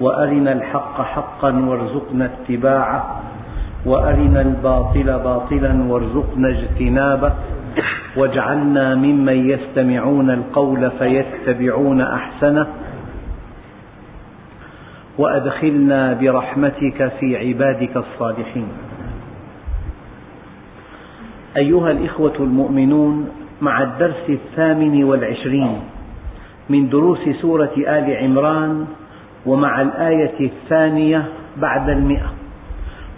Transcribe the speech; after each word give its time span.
وأرنا 0.00 0.52
الحق 0.52 1.02
حقا 1.02 1.52
وارزقنا 1.68 2.24
اتباعه 2.24 3.20
وأرنا 3.86 4.40
الباطل 4.40 5.18
باطلا 5.24 5.82
وارزقنا 5.88 6.48
اجتنابه 6.48 7.32
واجعلنا 8.16 8.94
ممن 8.94 9.50
يستمعون 9.50 10.30
القول 10.30 10.90
فيتبعون 10.90 12.00
أحسنه 12.00 12.66
وأدخلنا 15.18 16.12
برحمتك 16.12 17.12
في 17.20 17.36
عبادك 17.36 17.96
الصالحين. 17.96 18.68
أيها 21.56 21.90
الإخوة 21.90 22.36
المؤمنون 22.40 23.28
مع 23.62 23.82
الدرس 23.82 24.24
الثامن 24.28 25.04
والعشرين 25.04 25.80
من 26.68 26.88
دروس 26.88 27.28
سورة 27.40 27.72
آل 27.76 28.16
عمران 28.16 28.86
ومع 29.46 29.82
الآية 29.82 30.40
الثانية 30.40 31.24
بعد 31.56 31.88
المئة. 31.88 32.32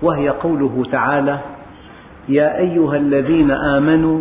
وهي 0.02 0.28
قوله 0.28 0.84
تعالى 0.92 1.38
يا 2.28 2.58
أيها 2.58 2.96
الذين 2.96 3.50
آمنوا 3.50 4.20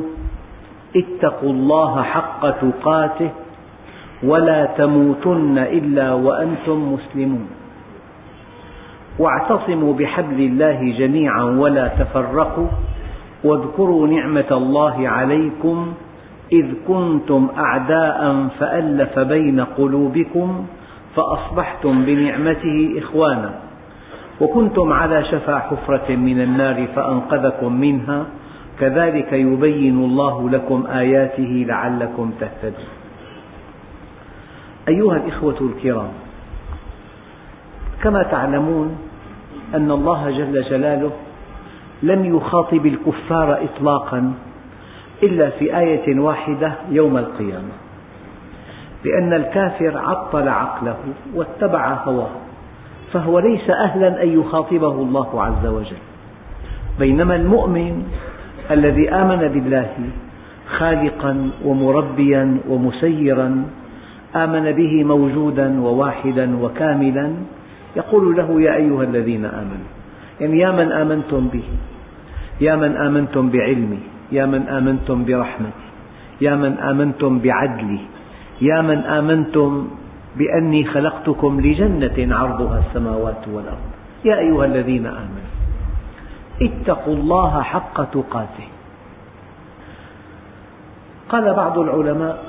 اتقوا 0.95 1.49
الله 1.49 2.01
حق 2.03 2.49
تقاته 2.49 3.29
ولا 4.23 4.65
تموتن 4.65 5.57
إلا 5.57 6.13
وأنتم 6.13 6.93
مسلمون. 6.93 7.47
واعتصموا 9.19 9.93
بحبل 9.93 10.39
الله 10.39 10.95
جميعا 10.97 11.43
ولا 11.43 11.87
تفرقوا 11.87 12.67
واذكروا 13.43 14.07
نعمة 14.07 14.51
الله 14.51 15.09
عليكم 15.09 15.93
إذ 16.51 16.65
كنتم 16.87 17.47
أعداء 17.57 18.47
فألف 18.59 19.19
بين 19.19 19.59
قلوبكم 19.59 20.65
فأصبحتم 21.17 22.05
بنعمته 22.05 22.93
إخوانا. 22.97 23.53
وكنتم 24.41 24.93
على 24.93 25.25
شفا 25.25 25.59
حفرة 25.59 26.15
من 26.15 26.41
النار 26.41 26.87
فأنقذكم 26.95 27.73
منها. 27.73 28.25
كذلك 28.79 29.33
يبين 29.33 29.97
الله 29.97 30.49
لكم 30.49 30.87
آياته 30.87 31.65
لعلكم 31.67 32.31
تهتدون. 32.39 32.91
أيها 34.87 35.15
الإخوة 35.15 35.57
الكرام 35.61 36.11
كما 38.03 38.23
تعلمون 38.23 38.97
أن 39.75 39.91
الله 39.91 40.31
جل 40.31 40.63
جلاله 40.69 41.11
لم 42.03 42.35
يخاطب 42.35 42.85
الكفار 42.85 43.63
إطلاقا 43.63 44.33
إلا 45.23 45.49
في 45.49 45.77
آية 45.77 46.19
واحدة 46.19 46.71
يوم 46.89 47.17
القيامة. 47.17 47.86
لأن 49.05 49.33
الكافر 49.33 49.97
عطل 49.97 50.47
عقله 50.47 50.97
واتبع 51.35 51.93
هواه 51.93 52.29
فهو 53.13 53.39
ليس 53.39 53.69
أهلا 53.69 54.23
أن 54.23 54.39
يخاطبه 54.39 54.91
الله 54.91 55.43
عز 55.43 55.65
وجل. 55.65 56.01
بينما 56.99 57.35
المؤمن 57.35 58.03
الذي 58.71 59.09
آمن 59.09 59.47
بالله 59.47 59.89
خالقا 60.77 61.49
ومربيا 61.65 62.57
ومسيرا 62.69 63.65
آمن 64.35 64.71
به 64.71 65.03
موجودا 65.03 65.81
وواحدا 65.81 66.57
وكاملا 66.61 67.31
يقول 67.95 68.35
له 68.37 68.61
يا 68.61 68.75
أيها 68.75 69.03
الذين 69.03 69.45
آمنوا 69.45 69.89
يعني 70.41 70.59
يا 70.59 70.71
من 70.71 70.91
آمنتم 70.91 71.47
به 71.47 71.63
يا 72.61 72.75
من 72.75 72.95
آمنتم 72.97 73.49
بعلمي 73.49 73.99
يا 74.31 74.45
من 74.45 74.61
آمنتم 74.67 75.25
برحمتي 75.25 75.87
يا 76.41 76.55
من 76.55 76.77
آمنتم 76.77 77.39
بعدلي 77.39 77.99
يا 78.61 78.81
من 78.81 78.97
آمنتم 78.97 79.87
بأني 80.37 80.85
خلقتكم 80.85 81.61
لجنة 81.61 82.35
عرضها 82.35 82.79
السماوات 82.79 83.47
والأرض. 83.47 83.87
يا 84.25 84.39
أيها 84.39 84.65
الذين 84.65 85.05
آمنوا 85.05 85.49
اتقوا 86.61 87.13
الله 87.13 87.61
حق 87.61 88.03
تقاته. 88.03 88.67
قال 91.29 91.53
بعض 91.53 91.79
العلماء 91.79 92.43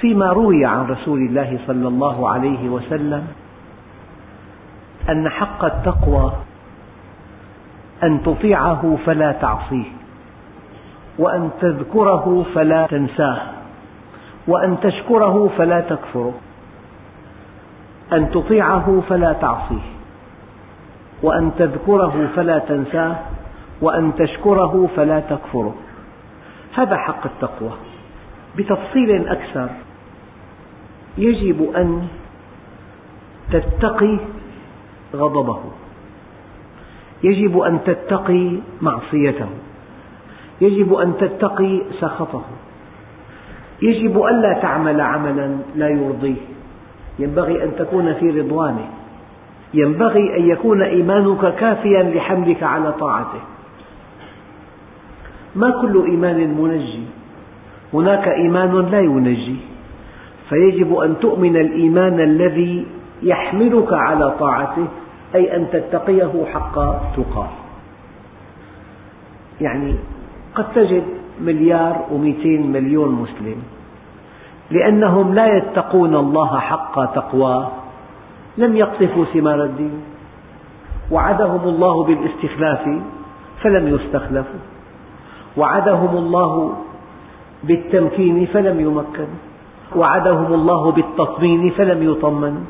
فيما 0.00 0.32
روي 0.32 0.64
عن 0.64 0.86
رسول 0.86 1.18
الله 1.18 1.58
صلى 1.66 1.88
الله 1.88 2.30
عليه 2.30 2.68
وسلم 2.68 3.26
أن 5.08 5.28
حق 5.28 5.64
التقوى 5.64 6.32
أن 8.02 8.22
تطيعه 8.22 8.98
فلا 9.06 9.32
تعصيه 9.32 9.90
وأن 11.18 11.50
تذكره 11.60 12.46
فلا 12.54 12.86
تنساه. 12.86 13.59
وأن 14.50 14.80
تشكره 14.80 15.50
فلا 15.58 15.80
تكفره. 15.80 16.34
أن 18.12 18.30
تطيعه 18.30 19.02
فلا 19.08 19.32
تعصيه. 19.32 19.86
وأن 21.22 21.50
تذكره 21.58 22.28
فلا 22.36 22.58
تنساه. 22.58 23.16
وأن 23.82 24.12
تشكره 24.18 24.88
فلا 24.96 25.20
تكفره. 25.20 25.74
هذا 26.74 26.96
حق 26.96 27.26
التقوى. 27.26 27.70
بتفصيل 28.58 29.28
أكثر 29.28 29.68
يجب 31.18 31.72
أن 31.76 32.08
تتقي 33.52 34.18
غضبه. 35.14 35.60
يجب 37.22 37.58
أن 37.58 37.84
تتقي 37.84 38.56
معصيته. 38.80 39.48
يجب 40.60 40.94
أن 40.94 41.16
تتقي 41.16 41.82
سخطه. 42.00 42.42
يجب 43.82 44.22
ألا 44.22 44.58
تعمل 44.62 45.00
عملا 45.00 45.56
لا 45.74 45.88
يرضيه. 45.88 46.42
ينبغي 47.18 47.64
أن 47.64 47.76
تكون 47.78 48.14
في 48.14 48.40
رضوانه. 48.40 48.88
ينبغي 49.74 50.36
أن 50.36 50.48
يكون 50.48 50.82
إيمانك 50.82 51.54
كافيا 51.54 52.02
لحملك 52.02 52.62
على 52.62 52.92
طاعته. 52.92 53.40
ما 55.56 55.70
كل 55.82 56.04
إيمان 56.10 56.36
منجي؟ 56.60 57.02
هناك 57.94 58.28
إيمان 58.28 58.90
لا 58.90 59.00
ينجي. 59.00 59.56
فيجب 60.48 60.94
أن 60.94 61.18
تؤمن 61.20 61.56
الإيمان 61.56 62.20
الذي 62.20 62.86
يحملك 63.22 63.92
على 63.92 64.30
طاعته 64.38 64.86
أي 65.34 65.56
أن 65.56 65.66
تتقيه 65.72 66.44
حق 66.52 66.74
تقاه. 67.16 67.48
يعني 69.60 69.94
قد 70.54 70.72
تجد 70.72 71.19
مليار 71.40 72.06
ومئتين 72.12 72.72
مليون 72.72 73.12
مسلم. 73.12 73.62
لأنهم 74.70 75.34
لا 75.34 75.56
يتقون 75.56 76.16
الله 76.16 76.58
حق 76.58 77.14
تقواه. 77.14 77.68
لم 78.58 78.76
يقطفوا 78.76 79.24
ثمار 79.24 79.64
الدين. 79.64 80.02
وعدهم 81.10 81.68
الله 81.68 82.04
بالاستخلاف 82.04 82.84
فلم 83.62 83.88
يستخلفوا. 83.88 84.62
وعدهم 85.56 86.16
الله 86.16 86.72
بالتمكين 87.64 88.46
فلم 88.46 88.80
يمكنوا 88.80 89.40
وعدهم 89.96 90.54
الله 90.54 90.90
بالتطمين 90.92 91.70
فلم 91.70 92.10
يطمنوا 92.10 92.66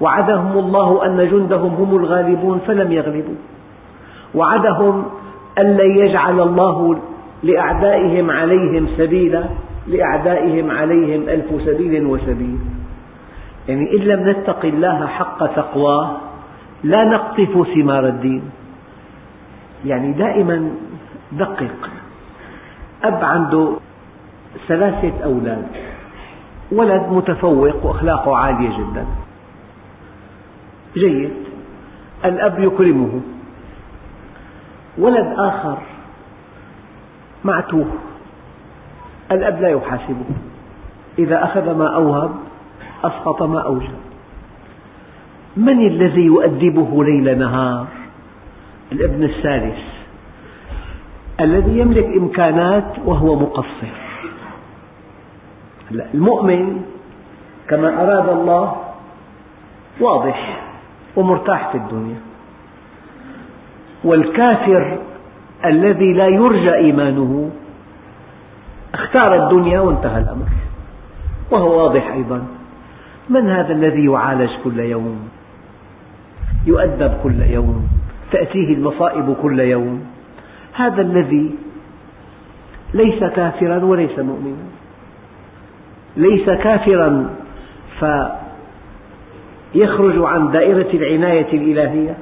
وعدهم 0.00 0.58
الله 0.58 1.06
أن 1.06 1.28
جندهم 1.30 1.74
هم 1.74 1.96
الغالبون 1.96 2.58
فلم 2.66 2.92
يغلبوا. 2.92 3.40
وعدهم 4.34 5.04
أن 5.58 5.76
لن 5.76 5.96
يجعل 5.96 6.40
الله 6.40 6.98
لأعدائهم 7.42 8.30
عليهم 8.30 8.88
سبيلا 8.96 9.44
لأعدائهم 9.86 10.70
عليهم 10.70 11.28
ألف 11.28 11.62
سبيل 11.66 12.06
وسبيل. 12.06 12.58
يعني 13.68 13.90
إن 13.96 14.02
لم 14.02 14.28
نتق 14.28 14.64
الله 14.64 15.06
حق 15.06 15.46
تقواه 15.46 16.16
لا 16.84 17.04
نقطف 17.04 17.68
ثمار 17.74 18.06
الدين. 18.06 18.42
يعني 19.84 20.12
دائما 20.12 20.70
دقق. 21.32 21.90
أب 23.04 23.24
عنده 23.24 23.72
ثلاثة 24.68 25.24
أولاد. 25.24 25.66
ولد 26.72 27.02
متفوق 27.10 27.86
وأخلاقه 27.86 28.36
عالية 28.36 28.78
جدا. 28.78 29.06
جيد. 30.94 31.30
الأب 32.24 32.58
يكرمه. 32.58 33.20
ولد 34.98 35.34
آخر 35.38 35.78
معتوه 37.46 37.86
الأب 39.32 39.60
لا 39.60 39.68
يحاسبه 39.68 40.24
إذا 41.18 41.44
أخذ 41.44 41.74
ما 41.74 41.94
أوهب 41.94 42.30
أسقط 43.04 43.42
ما 43.42 43.60
أوجب. 43.60 43.98
من 45.56 45.86
الذي 45.86 46.24
يؤدبه 46.24 47.04
ليل 47.04 47.38
نهار؟ 47.38 47.86
الابن 48.92 49.24
الثالث 49.24 49.78
الذي 51.40 51.78
يملك 51.78 52.04
إمكانات 52.04 52.98
وهو 53.04 53.38
مقصر. 53.38 53.96
المؤمن 55.90 56.82
كما 57.68 58.02
أراد 58.02 58.28
الله 58.28 58.76
واضح 60.00 60.60
ومرتاح 61.16 61.72
في 61.72 61.78
الدنيا. 61.78 62.20
والكافر 64.04 64.95
الذي 65.68 66.12
لا 66.12 66.26
يرجى 66.26 66.74
إيمانه. 66.74 67.50
اختار 68.94 69.44
الدنيا 69.44 69.80
وانتهى 69.80 70.18
الأمر. 70.18 70.46
وهو 71.50 71.82
واضح 71.82 72.12
أيضا. 72.12 72.46
من 73.30 73.50
هذا 73.50 73.72
الذي 73.72 74.04
يعالج 74.04 74.50
كل 74.64 74.78
يوم؟ 74.80 75.28
يؤدب 76.66 77.12
كل 77.22 77.42
يوم. 77.42 77.88
تأتيه 78.32 78.74
المصائب 78.74 79.36
كل 79.42 79.60
يوم. 79.60 80.06
هذا 80.74 81.02
الذي 81.02 81.54
ليس 82.94 83.24
كافرا 83.24 83.84
وليس 83.84 84.18
مؤمنا. 84.18 84.66
ليس 86.16 86.50
كافرا 86.50 87.30
فيخرج 89.74 90.14
عن 90.18 90.50
دائرة 90.50 90.90
العناية 90.94 91.52
الإلهية. 91.52 92.16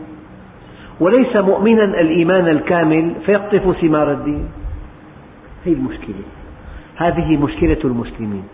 وليس 1.00 1.36
مؤمنا 1.36 1.84
الإيمان 1.84 2.48
الكامل 2.48 3.14
فيقطف 3.26 3.80
ثمار 3.80 4.12
الدين. 4.12 4.48
هذه 5.66 5.72
المشكلة. 5.72 6.24
هذه 6.96 7.36
مشكلة 7.36 7.78
المسلمين. 7.84 8.44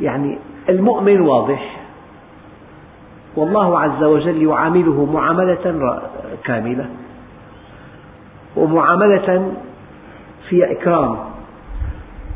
يعني 0.00 0.38
المؤمن 0.68 1.20
واضح. 1.20 1.76
والله 3.36 3.78
عز 3.78 4.02
وجل 4.02 4.42
يعامله 4.42 5.04
معاملة 5.12 6.00
كاملة. 6.44 6.86
ومعاملة 8.56 9.52
فيها 10.48 10.72
إكرام. 10.72 11.16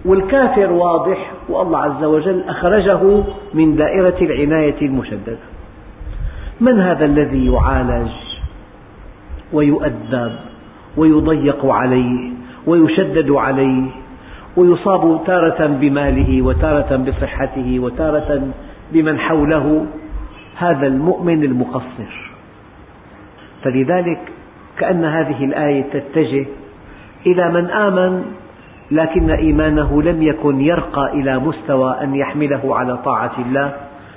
والكافر 0.05 0.73
واضح 0.73 1.33
والله 1.49 1.79
عز 1.79 2.05
وجل 2.05 2.45
أخرجه 2.49 3.23
من 3.55 3.77
دائرة 3.77 4.17
العناية 4.23 4.83
المشددة. 4.83 5.39
من 6.61 6.81
هذا 6.81 7.05
الذي 7.05 7.53
يعالج؟ 7.53 8.24
ويؤدب 9.55 10.33
ويضيق 10.97 11.67
عليه 11.67 12.31
ويشدد 12.67 13.31
عليه 13.31 13.87
ويصاب 14.57 15.21
تارة 15.27 15.67
بماله 15.67 16.43
وتارة 16.43 16.97
بصحته 16.97 17.81
وتارة 17.81 18.49
بمن 18.93 19.19
حوله 19.19 19.87
هذا 20.57 20.87
المؤمن 20.87 21.45
المقصر. 21.45 22.33
فلذلك 23.63 24.21
كأن 24.79 25.05
هذه 25.05 25.45
الآية 25.45 25.83
تتجه 25.93 26.47
إلى 27.27 27.53
من 27.53 27.71
آمن 27.71 28.25
لكن 28.91 29.31
إيمانه 29.31 30.03
لم 30.03 30.23
يكن 30.23 30.61
يرقى 30.61 31.13
إلى 31.13 31.39
مستوى 31.39 31.97
أن 32.03 32.15
يحمله 32.15 32.77
على 32.77 32.97
طاعة 32.97 33.33
الله. 33.39 33.73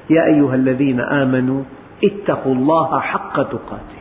يا 0.09 0.25
أيها 0.25 0.55
الذين 0.55 0.99
آمنوا 0.99 1.61
اتقوا 2.03 2.53
الله 2.53 2.99
حق 2.99 3.35
تقاته. 3.35 3.96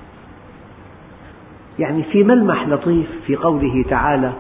يعني 1.79 2.03
في 2.03 2.25
ملمح 2.25 2.69
لطيف 2.69 3.07
في 3.27 3.37
قوله 3.37 3.85
تعالى 3.91 4.33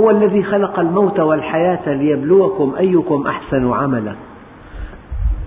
هو 0.00 0.10
الذي 0.10 0.42
خلق 0.42 0.78
الموت 0.78 1.20
والحياة 1.20 1.94
ليبلوكم 1.94 2.74
أيكم 2.78 3.26
أحسن 3.26 3.72
عملا. 3.72 4.14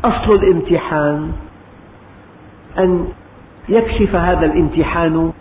أصل 0.06 0.34
الامتحان 0.34 1.31
أن 2.80 3.07
يكشف 3.69 4.16
هذا 4.16 4.45
الامتحان 4.45 5.31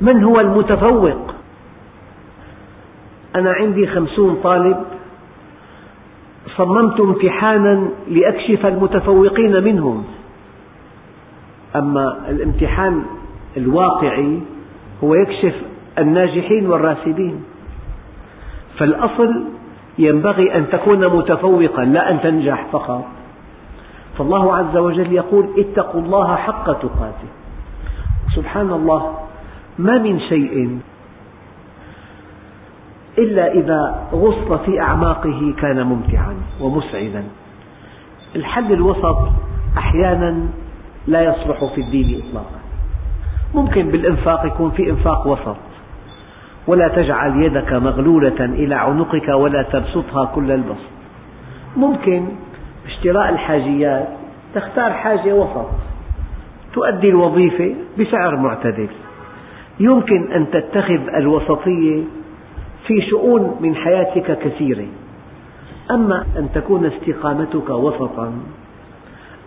من 0.00 0.24
هو 0.24 0.40
المتفوق. 0.40 1.34
أنا 3.36 3.52
عندي 3.52 3.86
خمسون 3.86 4.40
طالب 4.44 4.76
صممت 6.56 7.00
امتحانا 7.00 7.88
لأكشف 8.08 8.66
المتفوقين 8.66 9.64
منهم. 9.64 10.04
أما 11.76 12.28
الامتحان 12.28 13.02
الواقعي 13.56 14.40
هو 15.04 15.14
يكشف 15.14 15.54
الناجحين 15.98 16.66
والراسبين. 16.66 17.44
فالأصل 18.78 19.44
ينبغي 19.98 20.54
أن 20.56 20.68
تكون 20.72 21.16
متفوقا 21.16 21.84
لا 21.84 22.10
أن 22.10 22.20
تنجح 22.20 22.66
فقط. 22.72 23.04
فالله 24.18 24.56
عز 24.56 24.76
وجل 24.76 25.12
يقول 25.12 25.48
اتقوا 25.58 26.00
الله 26.00 26.36
حق 26.36 26.64
تقاته. 26.64 27.28
سبحان 28.36 28.70
الله 28.70 29.14
ما 29.78 29.98
من 29.98 30.20
شيء 30.20 30.78
إلا 33.18 33.52
إذا 33.52 34.08
غص 34.12 34.60
في 34.64 34.80
أعماقه 34.80 35.54
كان 35.60 35.86
ممتعا 35.86 36.36
ومسعدا. 36.60 37.24
الحل 38.36 38.72
الوسط 38.72 39.18
أحيانا 39.78 40.48
لا 41.06 41.20
يصلح 41.22 41.64
في 41.74 41.80
الدين 41.80 42.22
إطلاقا. 42.22 42.61
ممكن 43.54 43.82
بالإنفاق 43.88 44.46
يكون 44.46 44.70
في 44.70 44.90
إنفاق 44.90 45.26
وسط. 45.26 45.56
ولا 46.66 46.88
تجعل 46.88 47.42
يدك 47.42 47.72
مغلولة 47.72 48.44
إلى 48.44 48.74
عنقك 48.74 49.28
ولا 49.28 49.62
تبسطها 49.62 50.24
كل 50.24 50.50
البسط. 50.50 50.92
ممكن 51.76 52.28
باشتراء 52.84 53.28
الحاجيات 53.28 54.08
تختار 54.54 54.92
حاجة 54.92 55.32
وسط. 55.32 55.70
تؤدي 56.74 57.08
الوظيفة 57.08 57.74
بسعر 58.00 58.36
معتدل. 58.36 58.88
يمكن 59.80 60.32
أن 60.32 60.50
تتخذ 60.50 61.08
الوسطية 61.14 62.02
في 62.86 63.02
شؤون 63.10 63.56
من 63.60 63.76
حياتك 63.76 64.38
كثيرة. 64.38 64.86
أما 65.90 66.24
أن 66.38 66.48
تكون 66.54 66.86
استقامتك 66.86 67.70
وسطا 67.70 68.32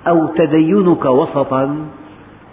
أو 0.07 0.28
تدينك 0.28 1.06
وسطا 1.06 1.75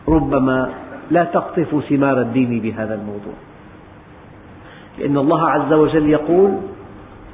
ربما 0.09 0.71
لا 1.12 1.25
تقطف 1.25 1.70
ثمار 1.88 2.20
الدين 2.20 2.61
بهذا 2.61 2.94
الموضوع. 2.94 3.37
لأن 4.99 5.17
الله 5.19 5.43
عز 5.50 5.73
وجل 5.73 6.06
يقول 6.09 6.50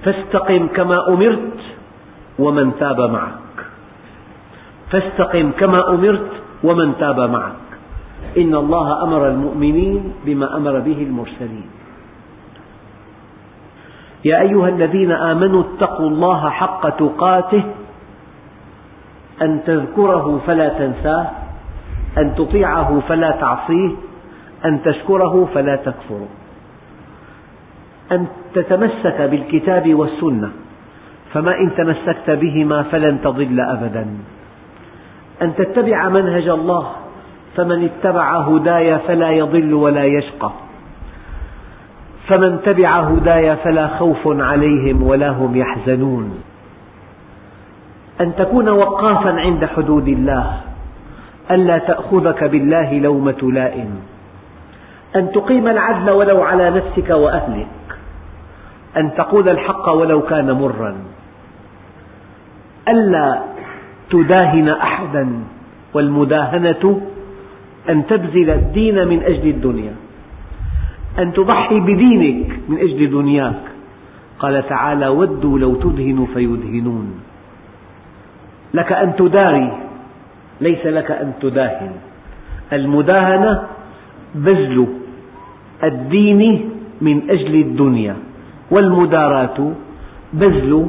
فاستقم 0.04 0.66
كما 0.66 1.08
أمرت 1.08 1.58
ومن 2.38 2.66
تاب 2.78 3.00
معك. 3.00 3.56
فاستقم 4.90 5.50
كما 5.58 5.88
أمرت 5.94 6.30
ومن 6.64 6.98
تاب 6.98 7.20
معك. 7.20 7.66
إن 8.38 8.54
الله 8.54 9.02
أمر 9.02 9.28
المؤمنين 9.28 10.12
بما 10.26 10.56
أمر 10.56 10.78
به 10.78 10.98
المرسلين. 11.02 11.70
يا 14.24 14.40
أيها 14.40 14.68
الذين 14.68 15.12
آمنوا 15.12 15.62
اتقوا 15.62 16.08
الله 16.08 16.50
حق 16.50 16.88
تقاته 16.88 17.64
أن 19.42 19.60
تذكره 19.66 20.40
فلا 20.46 20.68
تنساه. 20.68 21.26
أن 22.18 22.34
تطيعه 22.34 23.00
فلا 23.08 23.30
تعصيه 23.30 23.90
أن 24.64 24.82
تشكره 24.82 25.48
فلا 25.54 25.76
تكفره. 25.76 26.28
أن 28.12 28.26
تتمسك 28.54 29.20
بالكتاب 29.20 29.94
والسنة 29.94 30.50
فما 31.32 31.58
إن 31.58 31.74
تمسكت 31.76 32.30
بهما 32.30 32.82
فلن 32.82 33.20
تضل 33.24 33.60
أبدا. 33.60 34.06
أن 35.42 35.54
تتبع 35.54 36.08
منهج 36.08 36.48
الله 36.48 36.90
فمن 37.56 37.84
اتبع 37.84 38.38
هداي 38.38 38.98
فلا 38.98 39.30
يضل 39.30 39.74
ولا 39.74 40.04
يشقى. 40.04 40.50
فمن 42.28 42.60
تبع 42.64 43.00
هداي 43.00 43.56
فلا 43.56 43.86
خوف 43.86 44.22
عليهم 44.26 45.02
ولا 45.02 45.30
هم 45.30 45.56
يحزنون. 45.56 46.42
أن 48.20 48.34
تكون 48.36 48.68
وقافا 48.68 49.30
عند 49.30 49.64
حدود 49.64 50.08
الله 50.08 50.60
ألا 51.50 51.78
تأخذك 51.78 52.44
بالله 52.44 52.98
لومة 52.98 53.50
لائم. 53.52 53.90
أن 55.16 55.32
تقيم 55.32 55.68
العدل 55.68 56.10
ولو 56.10 56.42
على 56.42 56.70
نفسك 56.70 57.10
وأهلك. 57.10 57.66
أن 58.96 59.14
تقول 59.14 59.48
الحق 59.48 59.88
ولو 59.88 60.22
كان 60.22 60.52
مرا. 60.52 60.96
ألا 62.88 63.42
تداهن 64.10 64.68
أحدا 64.68 65.42
والمداهنة 65.94 67.00
أن 67.88 68.06
تبذل 68.06 68.50
الدين 68.50 69.08
من 69.08 69.22
أجل 69.22 69.48
الدنيا. 69.48 69.92
أن 71.18 71.32
تضحي 71.32 71.80
بدينك 71.80 72.50
من 72.68 72.78
أجل 72.78 73.10
دنياك. 73.10 73.62
قال 74.38 74.68
تعالى 74.68 75.08
ودوا 75.08 75.58
لو 75.58 75.74
تدهن 75.74 76.26
فيدهنون. 76.34 77.20
لك 78.74 78.92
أن 78.92 79.16
تداري 79.16 79.87
ليس 80.60 80.86
لك 80.86 81.10
أن 81.10 81.32
تداهن. 81.40 81.92
المداهنة 82.72 83.62
بذل 84.34 84.86
الدين 85.84 86.70
من 87.00 87.30
أجل 87.30 87.54
الدنيا 87.54 88.16
والمداراة 88.70 89.72
بذل 90.32 90.86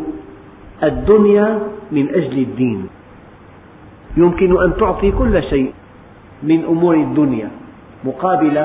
الدنيا 0.83 1.59
من 1.91 2.09
أجل 2.09 2.37
الدين. 2.37 2.87
يمكن 4.17 4.63
أن 4.63 4.73
تعطي 4.79 5.11
كل 5.11 5.43
شيء 5.43 5.71
من 6.43 6.65
أمور 6.65 6.95
الدنيا 6.95 7.49
مقابل 8.03 8.57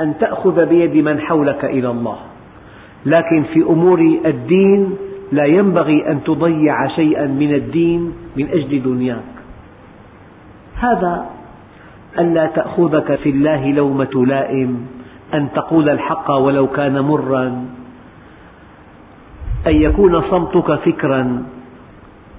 أن 0.00 0.18
تأخذ 0.20 0.66
بيد 0.66 0.96
من 1.04 1.20
حولك 1.20 1.64
إلى 1.64 1.90
الله. 1.90 2.18
لكن 3.06 3.42
في 3.42 3.62
أمور 3.62 4.00
الدين 4.26 4.96
لا 5.32 5.44
ينبغي 5.44 6.10
أن 6.10 6.24
تضيع 6.24 6.86
شيئا 6.86 7.26
من 7.26 7.54
الدين 7.54 8.12
من 8.36 8.46
أجل 8.48 8.82
دنياك. 8.82 9.39
هذا 10.80 11.26
ألا 12.18 12.46
تأخذك 12.46 13.14
في 13.14 13.30
الله 13.30 13.72
لومة 13.72 14.26
لائم 14.26 14.86
أن 15.34 15.48
تقول 15.54 15.88
الحق 15.88 16.30
ولو 16.30 16.66
كان 16.66 17.00
مرا 17.00 17.46
أن 19.66 19.74
يكون 19.74 20.22
صمتك 20.30 20.74
فكرا 20.74 21.42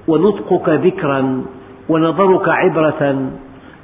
ونطقك 0.07 0.69
ذكرا 0.69 1.43
ونظرك 1.89 2.49
عبرة 2.49 3.31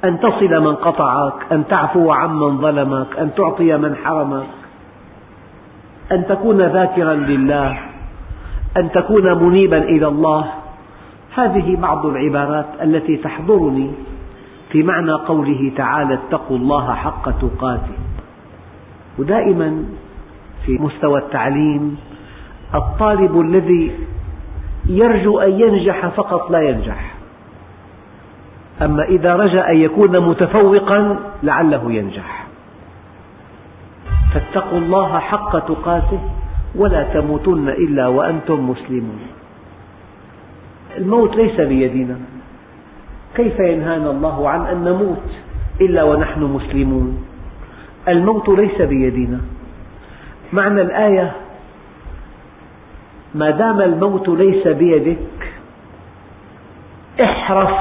أن 0.04 0.20
تصل 0.20 0.60
من 0.60 0.74
قطعك 0.74 1.52
أن 1.52 1.66
تعفو 1.66 2.10
عمن 2.10 2.58
ظلمك 2.58 3.18
أن 3.18 3.34
تعطي 3.34 3.76
من 3.76 3.96
حرمك 3.96 4.46
أن 6.12 6.26
تكون 6.26 6.62
ذاكرا 6.62 7.14
لله 7.14 7.78
أن 8.76 8.90
تكون 8.90 9.44
منيبا 9.44 9.78
إلى 9.78 10.08
الله. 10.08 10.44
هذه 11.34 11.76
بعض 11.76 12.06
العبارات 12.06 12.66
التي 12.82 13.16
تحضرني. 13.16 13.90
في 14.70 14.82
معنى 14.82 15.12
قوله 15.12 15.72
تعالى 15.76 16.14
اتقوا 16.14 16.56
الله 16.56 16.94
حق 16.94 17.30
تقاته. 17.30 17.98
ودائما 19.18 19.84
في 20.66 20.72
مستوى 20.72 21.18
التعليم 21.18 21.96
الطالب 22.74 23.40
الذي 23.40 23.92
يرجو 24.86 25.38
أن 25.38 25.60
ينجح 25.60 26.06
فقط 26.06 26.50
لا 26.50 26.60
ينجح. 26.60 27.14
أما 28.82 29.02
إذا 29.02 29.36
رجا 29.36 29.70
أن 29.70 29.76
يكون 29.76 30.20
متفوقا 30.20 31.16
لعله 31.42 31.92
ينجح. 31.92 32.46
فاتقوا 34.34 34.78
الله 34.78 35.18
حق 35.18 35.58
تقاته 35.58 36.20
ولا 36.74 37.02
تموتن 37.02 37.68
إلا 37.68 38.06
وأنتم 38.08 38.70
مسلمون. 38.70 39.20
الموت 40.98 41.36
ليس 41.36 41.60
بيدنا 41.60 42.18
كيف 43.34 43.58
ينهانا 43.58 44.10
الله 44.10 44.48
عن 44.48 44.66
أن 44.66 44.84
نموت 44.84 45.24
إلا 45.80 46.02
ونحن 46.02 46.42
مسلمون؟ 46.42 47.24
الموت 48.08 48.48
ليس 48.48 48.82
بيدنا. 48.82 49.40
معنى 50.52 50.82
الآية 50.82 51.32
ما 53.34 53.50
دام 53.50 53.80
الموت 53.80 54.28
ليس 54.28 54.68
بيدك 54.68 55.52
احرص 57.20 57.78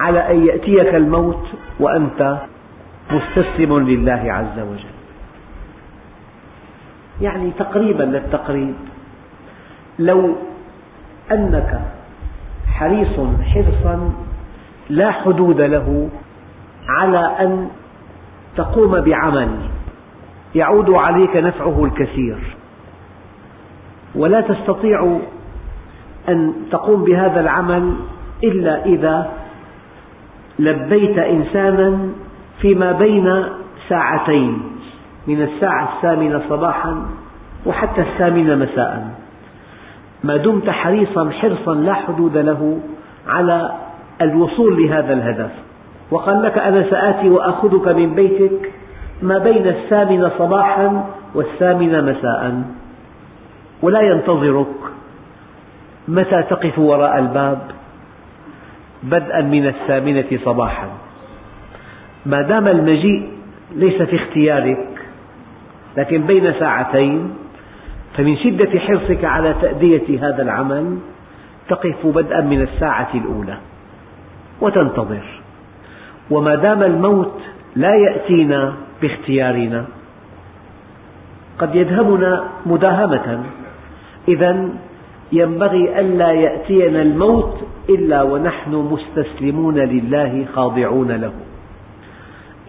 على 0.00 0.30
أن 0.30 0.46
يأتيك 0.46 0.94
الموت 0.94 1.46
وأنت 1.80 2.38
مستسلم 3.10 3.78
لله 3.78 4.32
عز 4.32 4.58
وجل. 4.58 4.96
يعني 7.20 7.50
تقريبا 7.58 8.02
للتقريب. 8.02 8.74
لو 9.98 10.36
أنك 11.32 11.80
حريص 12.78 13.16
حرصا 13.54 14.12
لا 14.90 15.10
حدود 15.10 15.60
له 15.60 16.08
على 16.88 17.36
أن 17.40 17.68
تقوم 18.56 19.00
بعمل 19.00 19.48
يعود 20.54 20.90
عليك 20.90 21.36
نفعه 21.36 21.84
الكثير. 21.84 22.38
ولا 24.14 24.40
تستطيع 24.40 25.18
أن 26.28 26.52
تقوم 26.70 27.04
بهذا 27.04 27.40
العمل 27.40 27.94
إلا 28.44 28.84
إذا 28.84 29.32
لبيت 30.58 31.18
إنسانا 31.18 32.08
فيما 32.60 32.92
بين 32.92 33.44
ساعتين 33.88 34.62
من 35.26 35.42
الساعة 35.42 35.96
الثامنة 35.96 36.42
صباحا 36.48 37.02
وحتى 37.66 38.00
الثامنة 38.00 38.54
مساء. 38.54 39.25
ما 40.26 40.36
دمت 40.36 40.70
حريصا 40.70 41.30
حرصا 41.30 41.74
لا 41.74 41.94
حدود 41.94 42.36
له 42.36 42.80
على 43.28 43.72
الوصول 44.20 44.82
لهذا 44.82 45.12
الهدف. 45.12 45.50
وقال 46.10 46.42
لك 46.42 46.58
أنا 46.58 46.90
سآتي 46.90 47.28
وأخذك 47.28 47.88
من 47.88 48.14
بيتك 48.14 48.72
ما 49.22 49.38
بين 49.38 49.66
الثامنة 49.68 50.30
صباحا 50.38 51.04
والثامنة 51.34 52.00
مساء. 52.00 52.62
ولا 53.82 54.00
ينتظرك 54.00 54.76
متى 56.08 56.42
تقف 56.42 56.78
وراء 56.78 57.18
الباب 57.18 57.58
بدءا 59.02 59.40
من 59.40 59.66
الثامنة 59.66 60.38
صباحا. 60.44 60.88
ما 62.26 62.42
دام 62.42 62.68
المجيء 62.68 63.28
ليس 63.74 64.02
في 64.02 64.16
اختيارك 64.16 64.88
لكن 65.96 66.22
بين 66.26 66.52
ساعتين 66.52 67.34
فمن 68.16 68.36
شدة 68.36 68.78
حرصك 68.78 69.24
على 69.24 69.54
تأدية 69.62 70.28
هذا 70.28 70.42
العمل 70.42 70.98
تقف 71.68 72.06
بدءا 72.06 72.40
من 72.40 72.62
الساعة 72.62 73.08
الأولى 73.14 73.56
وتنتظر. 74.60 75.24
وما 76.30 76.54
دام 76.54 76.82
الموت 76.82 77.40
لا 77.76 77.94
يأتينا 77.94 78.74
باختيارنا 79.02 79.84
قد 81.58 81.74
يدهمنا 81.74 82.44
مداهمة. 82.66 83.42
إذا 84.28 84.68
ينبغي 85.32 86.00
ألا 86.00 86.30
يأتينا 86.32 87.02
الموت 87.02 87.54
إلا 87.88 88.22
ونحن 88.22 88.74
مستسلمون 88.74 89.78
لله 89.78 90.46
خاضعون 90.54 91.10
له. 91.12 91.32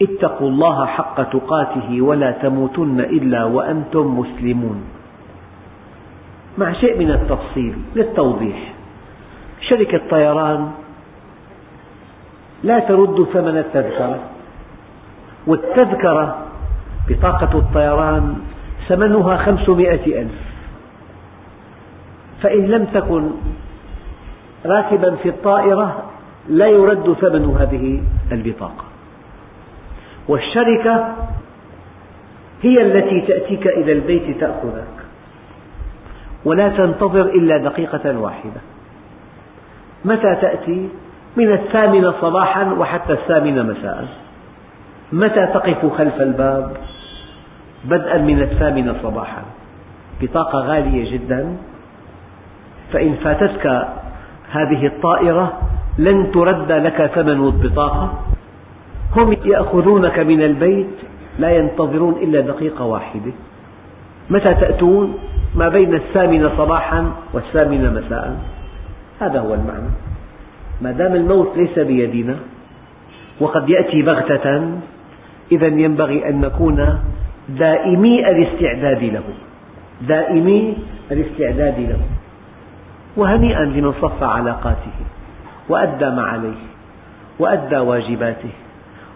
اتقوا 0.01 0.50
الله 0.50 0.86
حق 0.86 1.24
تقاته 1.24 2.01
ولا 2.01 2.32
تموتن 2.32 3.00
إلا 3.00 3.44
وأنتم 3.44 4.20
مسلمون. 4.20 4.97
مع 6.58 6.74
شيء 6.74 6.98
من 6.98 7.12
التفصيل 7.12 7.76
للتوضيح. 7.96 8.74
شركة 9.62 10.02
طيران 10.10 10.72
لا 12.64 12.80
ترد 12.80 13.28
ثمن 13.34 13.58
التذكرة 13.58 14.20
والتذكرة 15.48 16.46
بطاقة 17.10 17.60
الطيران 17.60 18.36
ثمنها 18.88 19.38
خمسمائة 19.38 20.22
ألف. 20.22 20.42
فإن 22.42 22.68
لم 22.68 22.86
تكن 22.86 23.32
راكبا 24.66 25.16
في 25.16 25.30
الطائرة 25.30 26.04
لا 26.50 26.68
يرد 26.68 27.14
ثمن 27.14 27.56
هذه 27.60 28.04
البطاقة. 28.32 28.84
والشركة 30.28 31.16
هي 32.62 32.82
التي 32.82 33.22
تأتيك 33.22 33.68
إلى 33.68 33.92
البيت 33.92 34.40
تأخذك 34.40 34.97
ولا 36.48 36.70
تنتظر 36.70 37.22
إلا 37.22 37.58
دقيقة 37.58 38.20
واحدة 38.20 38.62
متى 40.06 40.36
تأتي؟ 40.42 40.89
من 41.38 41.51
الثامنة 41.54 42.13
صباحا 42.22 42.74
وحتى 42.80 43.13
الثامنة 43.13 43.63
مساء 43.63 44.08
متى 45.12 45.48
تقف 45.54 45.94
خلف 45.98 46.22
الباب؟ 46.22 46.77
بدءا 47.86 48.18
من 48.18 48.42
الثامنة 48.42 48.96
صباحا 49.04 49.44
بطاقة 50.22 50.60
غالية 50.60 51.12
جدا 51.12 51.58
فإن 52.94 53.13
فاتتك 53.13 53.88
هذه 54.51 54.86
الطائرة 54.86 55.60
لن 55.98 56.32
ترد 56.32 56.72
لك 56.72 57.12
ثمن 57.16 57.46
البطاقة 57.48 58.13
هم 59.16 59.38
يأخذونك 59.46 60.20
من 60.20 60.42
البيت 60.42 60.96
لا 61.39 61.51
ينتظرون 61.58 62.13
إلا 62.13 62.39
دقيقة 62.39 62.86
واحدة 62.86 63.32
متى 64.30 64.54
تأتون؟ 64.54 65.18
ما 65.56 65.70
بين 65.70 65.94
الثامنة 65.94 66.51
صباحا 66.58 67.12
والثامنة 67.34 67.92
مساء. 67.92 68.39
هذا 69.20 69.39
هو 69.39 69.54
المعنى. 69.54 69.89
ما 70.82 70.92
دام 70.92 71.16
الموت 71.16 71.58
ليس 71.58 71.80
بيدنا 71.80 72.36
وقد 73.39 73.70
يأتي 73.70 74.01
بغتة 74.01 74.77
إذا 75.51 75.68
ينبغي 75.68 76.30
أن 76.30 76.42
نكون 76.42 77.00
دائمي 77.50 78.30
الاستعداد 78.30 79.04
له. 79.04 79.24
دائمي 80.01 80.77
الاستعداد 81.12 81.80
له. 81.80 82.00
وهنيئا 83.18 83.66
لمن 83.66 83.94
صف 84.01 84.24
علاقاته 84.24 84.98
وأدى 85.70 86.06
ما 86.06 86.22
عليه 86.22 86.62
وأدى 87.39 87.77
واجباته 87.77 88.50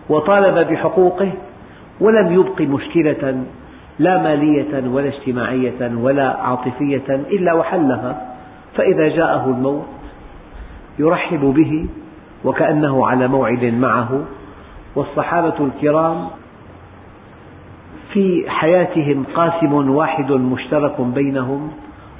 وطالب 0.10 0.68
بحقوقه 0.68 1.32
ولم 2.00 2.34
يبق 2.34 2.62
مشكلة 2.62 3.44
لا 4.02 4.22
مالية 4.24 4.88
ولا 4.88 5.08
اجتماعية 5.08 5.92
ولا 5.96 6.38
عاطفية 6.38 7.10
إلا 7.10 7.54
وحلها 7.54 8.36
فإذا 8.76 9.08
جاءه 9.08 9.46
الموت 9.46 9.86
يرحب 11.00 11.40
به 11.40 11.86
وكأنه 12.46 13.08
على 13.08 13.28
موعد 13.28 13.64
معه 13.66 14.24
والصحابة 14.96 15.54
الكرام 15.60 16.28
في 18.14 18.46
حياتهم 18.48 19.24
قاسم 19.36 19.90
واحد 19.90 20.32
مشترك 20.32 21.02
بينهم 21.02 21.72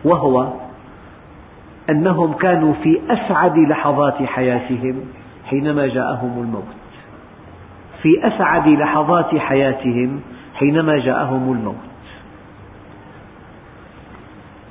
وهو 0.06 0.48
أنهم 1.90 2.34
كانوا 2.34 2.74
في 2.74 3.02
أسعد 3.10 3.58
لحظات 3.58 4.24
حياتهم 4.24 4.96
حينما 5.46 5.88
جاءهم 5.88 6.44
الموت. 6.44 6.82
في 8.02 8.28
أسعد 8.28 8.68
لحظات 8.68 9.36
حياتهم 9.38 10.22
حينما 10.62 10.98
جاءهم 10.98 11.54
الموت. 11.54 11.90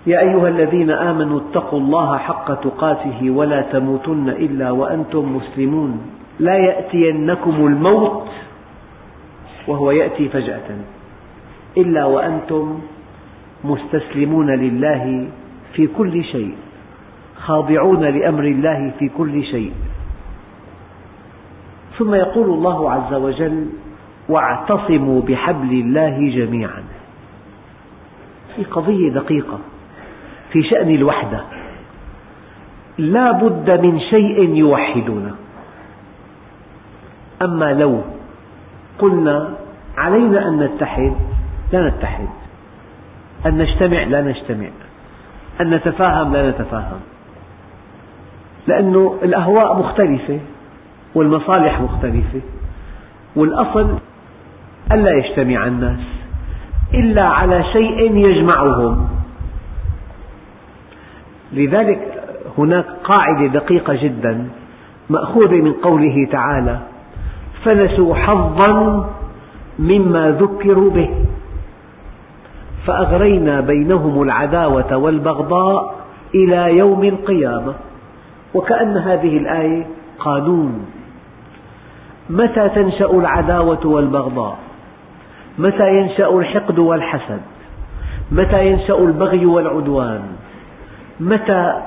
يا 0.06 0.20
أيها 0.20 0.48
الذين 0.48 0.90
آمنوا 0.90 1.40
اتقوا 1.40 1.78
الله 1.78 2.18
حق 2.18 2.54
تقاته 2.54 3.30
ولا 3.30 3.60
تموتن 3.74 4.28
إلا 4.28 4.70
وأنتم 4.70 5.36
مسلمون. 5.36 6.00
لا 6.38 6.56
يأتينكم 6.56 7.66
الموت 7.66 8.28
وهو 9.66 9.90
يأتي 9.90 10.28
فجأة. 10.28 10.68
إلا 11.76 12.04
وأنتم 12.04 12.80
مستسلمون 13.64 14.50
لله 14.50 15.28
في 15.74 15.86
كل 15.86 16.24
شيء 16.24 16.54
خاضعون 17.36 18.02
لأمر 18.04 18.44
الله 18.44 18.92
في 18.98 19.08
كل 19.18 19.44
شيء. 19.44 19.72
ثم 21.98 22.14
يقول 22.14 22.48
الله 22.48 22.90
عز 22.90 23.14
وجل 23.14 23.66
واعتصموا 24.30 25.22
بحبل 25.22 25.70
الله 25.70 26.30
جميعا. 26.30 26.82
في 28.56 28.64
قضية 28.64 29.10
دقيقة. 29.10 29.58
في 30.52 30.62
شأن 30.62 30.94
الوحدة. 30.94 31.40
لا 32.98 33.32
بد 33.32 33.70
من 33.70 34.00
شيء 34.00 34.54
يوحدنا. 34.54 35.34
أما 37.42 37.72
لو 37.72 38.00
قلنا 38.98 39.54
علينا 39.96 40.48
أن 40.48 40.60
نتحد 40.62 41.14
لا 41.72 41.88
نتحد. 41.88 42.28
أن 43.46 43.58
نجتمع 43.58 44.02
لا 44.02 44.22
نجتمع. 44.22 44.68
أن 45.60 45.70
نتفاهم 45.70 46.32
لا 46.32 46.50
نتفاهم. 46.50 47.00
لأن 48.66 49.10
الأهواء 49.22 49.78
مختلفة 49.78 50.40
والمصالح 51.14 51.80
مختلفة. 51.80 52.40
والأصل 53.36 53.98
ألا 54.92 55.10
يجتمع 55.10 55.66
الناس 55.66 56.00
إلا 56.94 57.22
على 57.22 57.64
شيء 57.72 58.16
يجمعهم. 58.16 59.08
لذلك 61.52 62.22
هناك 62.58 62.84
قاعدة 63.04 63.46
دقيقة 63.46 63.94
جدا 64.02 64.48
مأخوذة 65.10 65.54
من 65.54 65.72
قوله 65.72 66.28
تعالى 66.32 66.78
فنسوا 67.64 68.14
حظا 68.14 69.10
مما 69.78 70.30
ذكروا 70.30 70.90
به 70.90 71.10
فأغرينا 72.86 73.60
بينهم 73.60 74.22
العداوة 74.22 74.96
والبغضاء 74.96 75.94
إلى 76.34 76.76
يوم 76.76 77.04
القيامة. 77.04 77.74
وكأن 78.54 78.96
هذه 78.96 79.36
الآية 79.36 79.86
قانون. 80.18 80.86
متى 82.30 82.68
تنشأ 82.68 83.10
العداوة 83.10 83.86
والبغضاء؟ 83.86 84.58
متى 85.60 85.88
ينشأ 85.98 86.28
الحقد 86.38 86.78
والحسد؟ 86.78 87.40
متى 88.32 88.66
ينشأ 88.66 88.98
البغي 88.98 89.46
والعدوان؟ 89.46 90.22
متى 91.20 91.82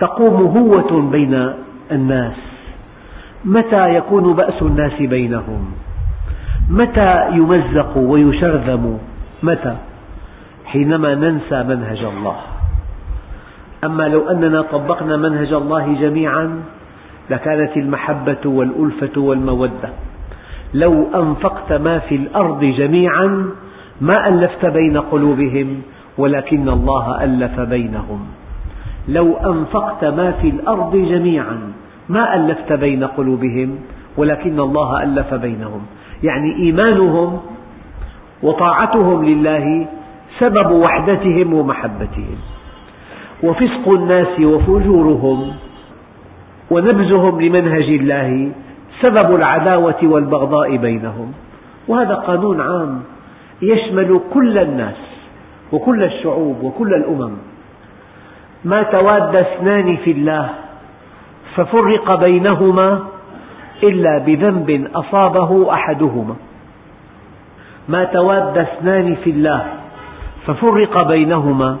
تقوم 0.00 0.36
هوة 0.56 1.10
بين 1.10 1.52
الناس؟ 1.92 2.36
متى 3.44 3.94
يكون 3.94 4.34
بأس 4.34 4.62
الناس 4.62 4.92
بينهم؟ 5.00 5.72
متى 6.70 7.28
يمزق 7.30 7.96
ويشرذم؟ 7.96 8.98
متى؟ 9.42 9.76
حينما 10.64 11.14
ننسى 11.14 11.62
منهج 11.62 12.04
الله. 12.04 12.36
أما 13.84 14.08
لو 14.08 14.30
أننا 14.30 14.62
طبقنا 14.62 15.16
منهج 15.16 15.52
الله 15.52 15.96
جميعا 16.00 16.62
لكانت 17.30 17.76
المحبة 17.76 18.42
والألفة 18.44 19.20
والمودة. 19.20 19.90
لو 20.76 21.06
أنفقت 21.14 21.72
ما 21.72 21.98
في 21.98 22.14
الأرض 22.14 22.64
جميعا 22.64 23.46
ما 24.00 24.28
ألفت 24.28 24.66
بين 24.66 24.96
قلوبهم 24.96 25.82
ولكن 26.18 26.68
الله 26.68 27.24
ألف 27.24 27.60
بينهم. 27.60 28.20
لو 29.08 29.36
أنفقت 29.36 30.04
ما 30.04 30.30
في 30.30 30.48
الأرض 30.48 30.96
جميعا 30.96 31.58
ما 32.08 32.36
ألفت 32.36 32.72
بين 32.72 33.04
قلوبهم 33.04 33.78
ولكن 34.16 34.60
الله 34.60 35.02
ألف 35.02 35.34
بينهم. 35.34 35.82
يعني 36.22 36.56
إيمانهم 36.56 37.40
وطاعتهم 38.42 39.24
لله 39.24 39.86
سبب 40.38 40.70
وحدتهم 40.70 41.54
ومحبتهم. 41.54 42.38
وفسق 43.42 43.94
الناس 43.96 44.40
وفجورهم 44.40 45.52
ونبذهم 46.70 47.40
لمنهج 47.40 47.88
الله 47.88 48.50
سبب 49.02 49.34
العداوة 49.34 50.00
والبغضاء 50.02 50.76
بينهم. 50.76 51.32
وهذا 51.88 52.14
قانون 52.14 52.60
عام 52.60 53.02
يشمل 53.62 54.20
كل 54.34 54.58
الناس 54.58 55.00
وكل 55.72 56.04
الشعوب 56.04 56.62
وكل 56.62 56.94
الأمم. 56.94 57.32
ما 58.64 58.82
تواد 58.82 59.36
اثنان 59.36 59.96
في 59.96 60.10
الله 60.10 60.50
ففرق 61.54 62.14
بينهما 62.14 63.00
إلا 63.82 64.18
بذنب 64.18 64.88
أصابه 64.94 65.72
أحدهما. 65.72 66.36
ما 67.88 68.04
تواد 68.04 68.58
اثنان 68.58 69.14
في 69.14 69.30
الله 69.30 69.66
ففرق 70.46 71.04
بينهما 71.08 71.76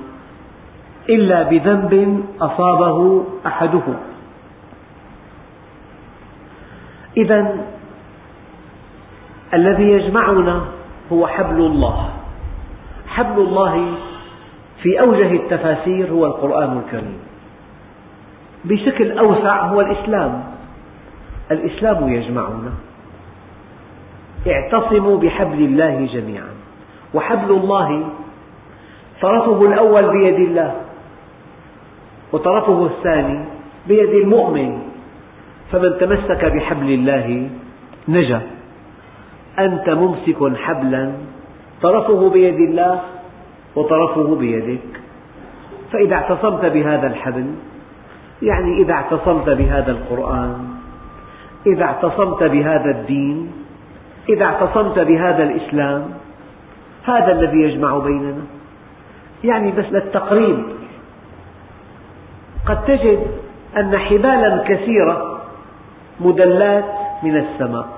إلا 1.08 1.42
بذنب 1.42 2.24
أصابه 2.40 3.24
أحدهما. 3.46 4.05
إذا 7.16 7.56
الذي 9.54 9.84
يجمعنا 9.84 10.64
هو 11.12 11.26
حبل 11.26 11.60
الله. 11.60 12.10
حبل 13.08 13.42
الله 13.42 13.94
في 14.82 15.00
أوجه 15.00 15.32
التفاسير 15.32 16.10
هو 16.10 16.26
القرآن 16.26 16.82
الكريم. 16.86 17.18
بشكل 18.64 19.18
أوسع 19.18 19.66
هو 19.66 19.80
الإسلام. 19.80 20.44
الإسلام 21.50 22.08
يجمعنا. 22.08 22.72
اعتصموا 24.46 25.18
بحبل 25.18 25.60
الله 25.64 26.08
جميعا. 26.12 26.54
وحبل 27.14 27.50
الله 27.50 28.08
طرفه 29.22 29.66
الأول 29.66 30.10
بيد 30.10 30.34
الله 30.34 30.74
وطرفه 32.32 32.86
الثاني 32.86 33.44
بيد 33.88 34.08
المؤمن. 34.08 34.85
فمن 35.72 35.98
تمسك 36.00 36.44
بحبل 36.44 36.90
الله 36.90 37.50
نجا. 38.08 38.40
أنت 39.58 39.90
ممسك 39.90 40.56
حبلا 40.56 41.12
طرفه 41.82 42.30
بيد 42.30 42.54
الله 42.54 43.00
وطرفه 43.76 44.34
بيدك. 44.36 45.00
فإذا 45.92 46.14
اعتصمت 46.14 46.64
بهذا 46.64 47.06
الحبل 47.06 47.46
يعني 48.42 48.82
إذا 48.82 48.92
اعتصمت 48.92 49.50
بهذا 49.50 49.90
القرآن 49.92 50.68
إذا 51.66 51.84
اعتصمت 51.84 52.42
بهذا 52.42 52.90
الدين 52.90 53.52
إذا 54.28 54.44
اعتصمت 54.44 54.98
بهذا 54.98 55.42
الإسلام 55.42 56.04
هذا 57.04 57.32
الذي 57.32 57.58
يجمع 57.62 57.98
بيننا. 57.98 58.42
يعني 59.44 59.70
بس 59.70 59.84
للتقريب. 59.84 60.62
قد 62.66 62.84
تجد 62.84 63.26
أن 63.76 63.98
حبالا 63.98 64.64
كثيرة 64.68 65.35
مدلات 66.20 66.84
من 67.22 67.36
السماء. 67.36 67.88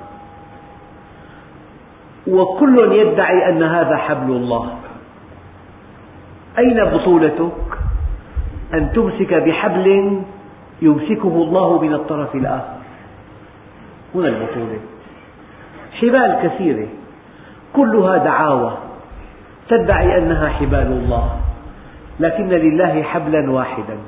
وكل 2.28 2.92
يدعي 2.92 3.48
أن 3.48 3.62
هذا 3.62 3.96
حبل 3.96 4.32
الله. 4.32 4.74
أين 6.58 6.84
بطولتك 6.84 7.78
أن 8.74 8.92
تمسك 8.92 9.34
بحبل 9.34 10.22
يمسكه 10.82 11.28
الله 11.28 11.82
من 11.82 11.94
الطرف 11.94 12.34
الآخر؟ 12.34 12.78
هنا 14.14 14.28
البطولة. 14.28 14.80
حبال 15.92 16.38
كثيرة. 16.42 16.88
كلها 17.72 18.16
دعاوى. 18.16 18.78
تدعي 19.68 20.18
أنها 20.18 20.48
حبال 20.48 20.86
الله. 20.86 21.40
لكن 22.20 22.48
لله 22.48 23.02
حبلا 23.02 23.50
واحدا. 23.50 23.98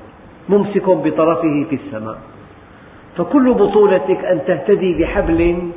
ممسك 0.48 0.90
بطرفه 0.90 1.66
في 1.70 1.78
السماء. 1.86 2.18
فكل 3.20 3.54
بطولتك 3.54 4.24
أن 4.24 4.40
تهتدي 4.46 5.02
بحبل 5.02 5.70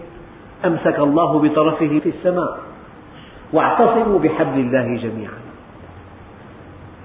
أمسك 0.66 1.00
الله 1.00 1.40
بطرفه 1.40 2.00
في 2.04 2.10
السماء. 2.10 2.58
واعتصموا 3.54 4.20
بحبل 4.20 4.60
الله 4.60 4.98
جميعا. 4.98 5.40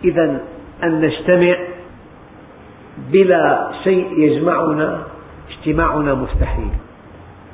إذا 0.05 0.41
أن 0.85 1.01
نجتمع 1.01 1.57
بلا 3.13 3.71
شيء 3.85 4.19
يجمعنا 4.19 4.99
اجتماعنا 5.51 6.15
مستحيل. 6.15 6.71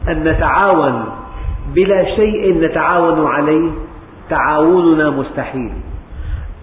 أن 0.09 0.25
نتعاون 0.25 1.05
بلا 1.75 2.05
شيء 2.05 2.61
نتعاون 2.61 3.27
عليه 3.27 3.71
تعاوننا 4.31 5.11
مستحيل. 5.11 5.73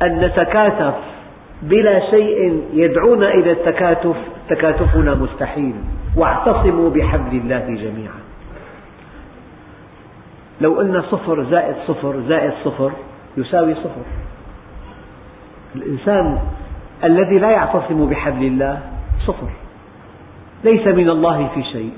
أن 0.01 0.19
نتكاتف 0.19 0.93
بلا 1.61 2.11
شيء 2.11 2.63
يدعونا 2.73 3.33
إلى 3.33 3.51
التكاتف 3.51 4.15
تكاتفنا 4.49 5.15
مستحيل. 5.15 5.73
واعتصموا 6.15 6.89
بحبل 6.89 7.37
الله 7.37 7.65
جميعا. 7.83 8.21
لو 10.61 10.73
قلنا 10.73 11.01
صفر 11.01 11.43
زائد 11.43 11.75
صفر 11.87 12.21
زائد 12.27 12.53
صفر 12.63 12.91
يساوي 13.37 13.75
صفر. 13.75 14.05
الإنسان 15.75 16.39
الذي 17.03 17.37
لا 17.39 17.49
يعتصم 17.49 18.09
بحبل 18.09 18.43
الله 18.43 18.81
صفر. 19.27 19.49
ليس 20.63 20.87
من 20.87 21.09
الله 21.09 21.47
في 21.47 21.63
شيء. 21.63 21.93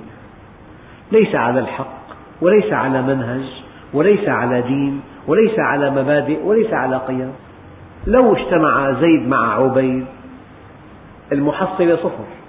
ليس 1.12 1.36
على 1.36 1.60
الحق 1.60 2.04
وليس 2.42 2.74
على 2.74 3.02
منهج 3.02 3.64
وليس 3.94 4.30
على 4.30 4.62
دين 4.62 5.02
وليس 5.28 5.60
على 5.60 5.90
مبادئ 5.90 6.46
وليس 6.46 6.74
على 6.74 6.98
قيم. 6.98 7.34
لو 8.08 8.36
اجتمع 8.36 8.92
زيد 8.92 9.28
مع 9.28 9.64
عبيد 9.64 10.06
المحصلة 11.32 11.96
صفر. 11.96 12.43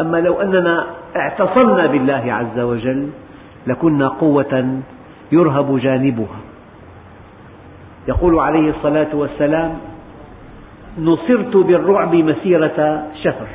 أما 0.00 0.16
لو 0.16 0.40
أننا 0.40 0.86
اعتصمنا 1.16 1.86
بالله 1.86 2.24
عز 2.32 2.58
وجل 2.60 3.08
لكنا 3.66 4.08
قوة 4.08 4.80
يرهب 5.32 5.78
جانبها. 5.78 6.40
يقول 8.08 8.38
عليه 8.38 8.70
الصلاة 8.70 9.16
والسلام 9.16 9.78
نصرت 10.98 11.56
بالرعب 11.56 12.14
مسيرة 12.14 13.06
شهر 13.22 13.48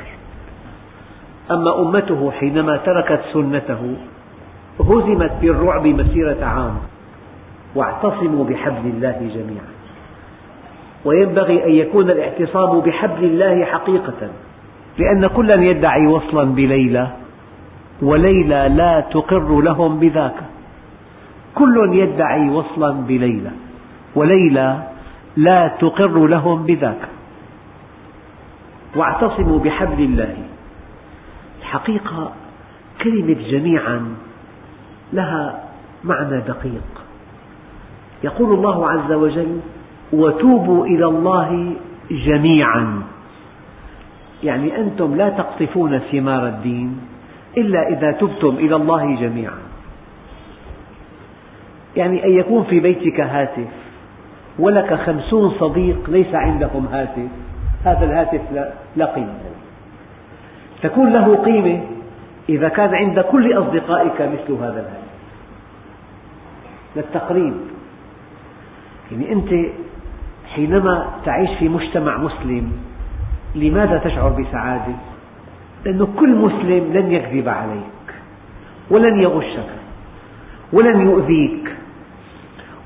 أما 1.50 1.82
أمته 1.82 2.30
حينما 2.30 2.76
تركت 2.76 3.20
سنته 3.32 3.96
هزمت 4.80 5.32
بالرعب 5.40 5.86
مسيرة 5.86 6.44
عام. 6.44 6.76
واعتصموا 7.74 8.44
بحبل 8.44 8.86
الله 8.86 9.30
جميعا. 9.34 9.72
وينبغي 11.04 11.64
أن 11.64 11.70
يكون 11.70 12.10
الاعتصام 12.10 12.80
بحبل 12.80 13.24
الله 13.24 13.64
حقيقة. 13.64 14.28
لأن 14.98 15.26
كلا 15.26 15.54
يدعي 15.54 16.06
وصلا 16.06 16.44
بليلى 16.44 17.10
وليلى 18.02 18.68
لا 18.68 19.00
تقر 19.00 19.60
لهم 19.60 19.98
بذاك. 19.98 20.34
كل 21.54 21.90
يدعي 21.94 22.50
وصلا 22.50 22.90
بليلى 22.90 23.50
وليلى 24.14 24.82
لا 25.36 25.68
تقر 25.68 26.26
لهم 26.26 26.62
بذاك. 26.62 27.08
واعتصموا 28.96 29.58
بحبل 29.58 30.04
الله. 30.04 30.36
الحقيقة 31.60 32.32
كلمة 33.02 33.36
جميعا 33.50 34.14
لها 35.12 35.64
معنى 36.04 36.40
دقيق. 36.40 36.88
يقول 38.24 38.54
الله 38.54 38.90
عز 38.90 39.12
وجل 39.12 39.60
وتوبوا 40.12 40.86
إلى 40.86 41.06
الله 41.06 41.74
جميعا. 42.10 43.01
يعني 44.42 44.76
أنتم 44.78 45.14
لا 45.14 45.28
تقطفون 45.28 45.98
ثمار 45.98 46.48
الدين 46.48 47.00
إلا 47.56 47.88
إذا 47.88 48.12
تبتم 48.12 48.56
إلى 48.56 48.76
الله 48.76 49.20
جميعا. 49.20 49.58
يعني 51.96 52.24
أن 52.24 52.32
يكون 52.32 52.64
في 52.64 52.80
بيتك 52.80 53.20
هاتف 53.20 53.68
ولك 54.58 54.94
خمسون 54.94 55.50
صديق 55.60 56.10
ليس 56.10 56.34
عندهم 56.34 56.86
هاتف 56.86 57.28
هذا 57.84 58.04
الهاتف 58.04 58.40
لا 58.96 59.06
قيمة 59.06 59.34
تكون 60.82 61.12
له 61.12 61.36
قيمة 61.36 61.80
إذا 62.48 62.68
كان 62.68 62.94
عند 62.94 63.20
كل 63.20 63.58
أصدقائك 63.58 64.22
مثل 64.22 64.52
هذا 64.52 64.80
الهاتف. 64.80 65.12
للتقريب. 66.96 67.54
يعني 69.12 69.32
أنت 69.32 69.72
حينما 70.54 71.08
تعيش 71.24 71.50
في 71.58 71.68
مجتمع 71.68 72.16
مسلم 72.18 72.72
لماذا 73.54 73.98
تشعر 73.98 74.28
بسعادة؟ 74.28 74.94
لأن 75.84 76.06
كل 76.18 76.36
مسلم 76.36 76.92
لن 76.92 77.12
يكذب 77.12 77.48
عليك 77.48 78.14
ولن 78.90 79.20
يغشك 79.20 79.68
ولن 80.72 81.00
يؤذيك 81.00 81.76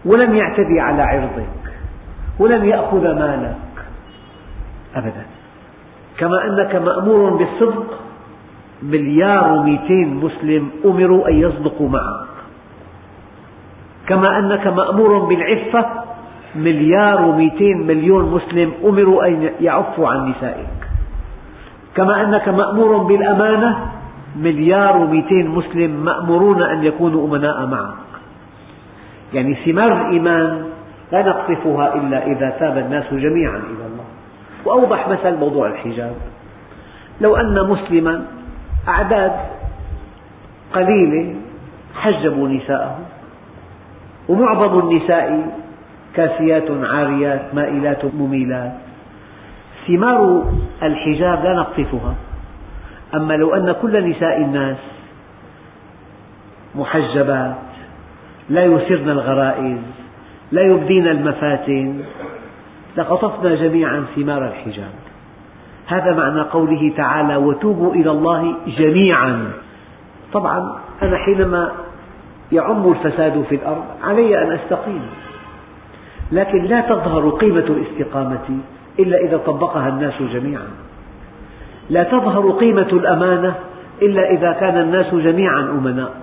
ولن 0.05 0.37
يعتدي 0.37 0.81
على 0.81 1.03
عرضك 1.03 1.73
ولن 2.39 2.65
يأخذ 2.65 3.03
مالك. 3.03 3.57
أبدا. 4.95 5.27
كما 6.19 6.45
أنك 6.45 6.75
مأمور 6.75 7.31
بالصدق 7.31 8.01
مليار 8.83 9.53
ومئتين 9.53 10.15
مسلم 10.15 10.71
أمروا 10.85 11.29
أن 11.29 11.35
يصدقوا 11.35 11.89
معك. 11.89 12.27
كما 14.09 14.39
أنك 14.39 14.67
مأمور 14.67 15.19
بالعفة 15.19 15.87
مليار 16.55 17.23
ومئتين 17.23 17.87
مليون 17.87 18.25
مسلم 18.35 18.73
أمروا 18.85 19.27
أن 19.27 19.51
يعفوا 19.61 20.09
عن 20.09 20.31
نسائك. 20.31 20.77
كما 21.95 22.23
أنك 22.23 22.49
مأمور 22.49 22.97
بالأمانة 22.97 23.91
مليار 24.37 24.97
ومئتين 24.97 25.49
مسلم 25.49 25.91
مأمورون 25.91 26.63
أن 26.63 26.85
يكونوا 26.85 27.29
أمناء 27.29 27.67
معك. 27.67 27.95
يعني 29.35 29.55
ثمار 29.55 30.01
الإيمان 30.01 30.65
لا 31.13 31.23
نقطفها 31.23 31.95
إلا 31.95 32.27
إذا 32.27 32.57
تاب 32.61 32.79
الناس 32.79 33.15
جميعا 33.15 33.57
إلى 33.57 33.87
الله. 33.87 34.05
وأوضح 34.65 35.09
مثل 35.09 35.37
موضوع 35.37 35.67
الحجاب. 35.67 36.15
لو 37.21 37.37
أن 37.37 37.71
مسلما 37.71 38.25
أعداد 38.89 39.33
قليلة 40.75 41.35
حجبوا 41.95 42.49
نساءهم 42.49 43.05
ومعظم 44.29 44.79
النساء 44.79 45.57
كاسيات 46.17 46.71
عاريات 46.71 47.55
مائلات 47.55 48.05
مميلات. 48.05 48.73
ثمار 49.87 50.45
الحجاب 50.83 51.45
لا 51.45 51.53
نقطفها. 51.53 52.15
أما 53.15 53.35
لو 53.35 53.55
أن 53.55 53.73
كل 53.83 54.11
نساء 54.11 54.41
الناس 54.41 54.77
محجبات 56.75 57.57
لا 58.49 58.65
يثرن 58.65 59.11
الغرائز 59.11 59.79
لا 60.53 60.63
يبدين 60.63 61.09
المفاتن 61.09 62.01
لقطفنا 62.97 63.55
جميعا 63.55 64.05
ثمار 64.17 64.47
الحجاب. 64.47 64.95
هذا 65.87 66.13
معنى 66.13 66.41
قوله 66.41 66.93
تعالى 66.97 67.37
وتوبوا 67.37 67.95
إلى 67.95 68.11
الله 68.11 68.55
جميعا. 68.79 69.53
طبعا 70.33 70.79
أنا 71.03 71.17
حينما 71.17 71.73
يعم 72.53 72.93
الفساد 72.93 73.45
في 73.49 73.55
الأرض 73.55 73.85
علي 74.05 74.43
أن 74.43 74.53
أستقيم. 74.53 75.03
لكن 76.33 76.63
لا 76.63 76.81
تظهر 76.81 77.31
قيمة 77.31 77.59
الاستقامة 77.59 78.59
إلا 78.99 79.19
إذا 79.19 79.37
طبقها 79.37 79.89
الناس 79.89 80.23
جميعا. 80.23 80.69
لا 81.91 82.03
تظهر 82.03 82.51
قيمة 82.51 82.89
الأمانة 82.93 83.55
إلا 84.03 84.31
إذا 84.31 84.53
كان 84.53 84.81
الناس 84.81 85.15
جميعا 85.15 85.61
أمناء. 85.61 86.15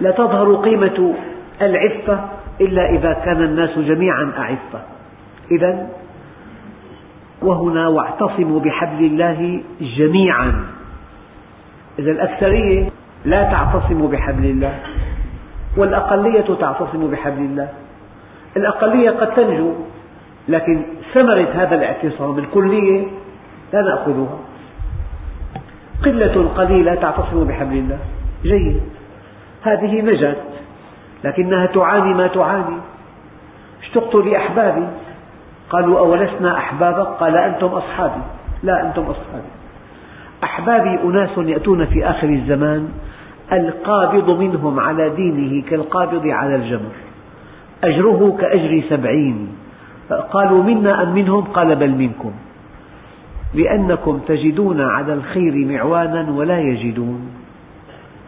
لا 0.00 0.10
تظهر 0.10 0.54
قيمة 0.54 1.14
العفة 1.62 2.24
إلا 2.60 2.90
إذا 2.90 3.12
كان 3.12 3.42
الناس 3.42 3.78
جميعا 3.78 4.32
أعفة. 4.38 4.80
إذا 5.50 5.88
وهنا 7.42 7.88
واعتصموا 7.88 8.60
بحبل 8.60 9.04
الله 9.04 9.60
جميعا. 9.80 10.52
إذا 11.98 12.10
الأكثرية 12.10 12.88
لا 13.24 13.42
تعتصم 13.42 14.06
بحبل 14.06 14.44
الله 14.44 14.78
والأقلية 15.76 16.54
تعتصم 16.60 17.10
بحبل 17.10 17.42
الله. 17.42 17.68
الأقلية 18.56 19.10
قد 19.10 19.34
تنجو 19.34 19.72
لكن 20.48 20.82
ثمرة 21.14 21.48
هذا 21.54 21.74
الاعتصام 21.74 22.38
الكلية 22.38 23.06
لا 23.72 23.82
نأخذها. 23.82 24.38
قلة 26.04 26.48
قليلة 26.56 26.94
تعتصم 26.94 27.44
بحبل 27.44 27.76
الله. 27.76 27.98
جيد. 28.42 28.82
هذه 29.62 30.00
نجت 30.00 30.42
لكنها 31.24 31.66
تعاني 31.66 32.14
ما 32.14 32.26
تعاني. 32.26 32.76
اشتقت 33.82 34.14
لأحبابي. 34.14 34.86
قالوا 35.70 35.98
أولسنا 35.98 36.58
أحبابك؟ 36.58 37.06
قال 37.06 37.36
أنتم 37.36 37.66
أصحابي. 37.66 38.22
لا 38.62 38.86
أنتم 38.86 39.02
أصحابي. 39.02 39.48
أحبابي 40.44 41.00
أناس 41.04 41.38
يأتون 41.38 41.86
في 41.86 42.10
آخر 42.10 42.28
الزمان 42.28 42.88
القابض 43.52 44.30
منهم 44.30 44.80
على 44.80 45.10
دينه 45.10 45.62
كالقابض 45.70 46.26
على 46.26 46.56
الجمر. 46.56 46.92
أجره 47.84 48.36
كأجر 48.40 48.82
سبعين. 48.88 49.48
قالوا 50.32 50.62
منا 50.62 51.02
أم 51.02 51.14
منهم؟ 51.14 51.44
قال 51.44 51.76
بل 51.76 51.90
منكم. 51.90 52.32
لأنكم 53.54 54.18
تجدون 54.18 54.80
على 54.80 55.14
الخير 55.14 55.54
معوانا 55.54 56.30
ولا 56.30 56.58
يجدون. 56.58 57.30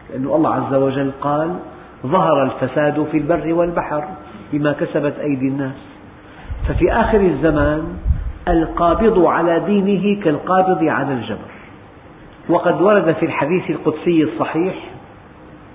لأن 0.09 0.25
الله 0.25 0.53
عز 0.53 0.73
وجل 0.73 1.11
قال 1.21 1.55
ظهر 2.05 2.43
الفساد 2.43 3.07
في 3.11 3.17
البر 3.17 3.53
والبحر 3.53 4.03
بما 4.53 4.71
كسبت 4.73 5.19
أيدي 5.19 5.47
الناس. 5.47 5.75
ففي 6.67 6.91
آخر 6.91 7.19
الزمان 7.19 7.83
القابض 8.47 9.25
على 9.25 9.59
دينه 9.59 10.23
كالقابض 10.23 10.83
على 10.83 11.13
الجبر. 11.13 11.51
وقد 12.49 12.81
ورد 12.81 13.11
في 13.11 13.25
الحديث 13.25 13.69
القدسي 13.69 14.23
الصحيح 14.23 14.75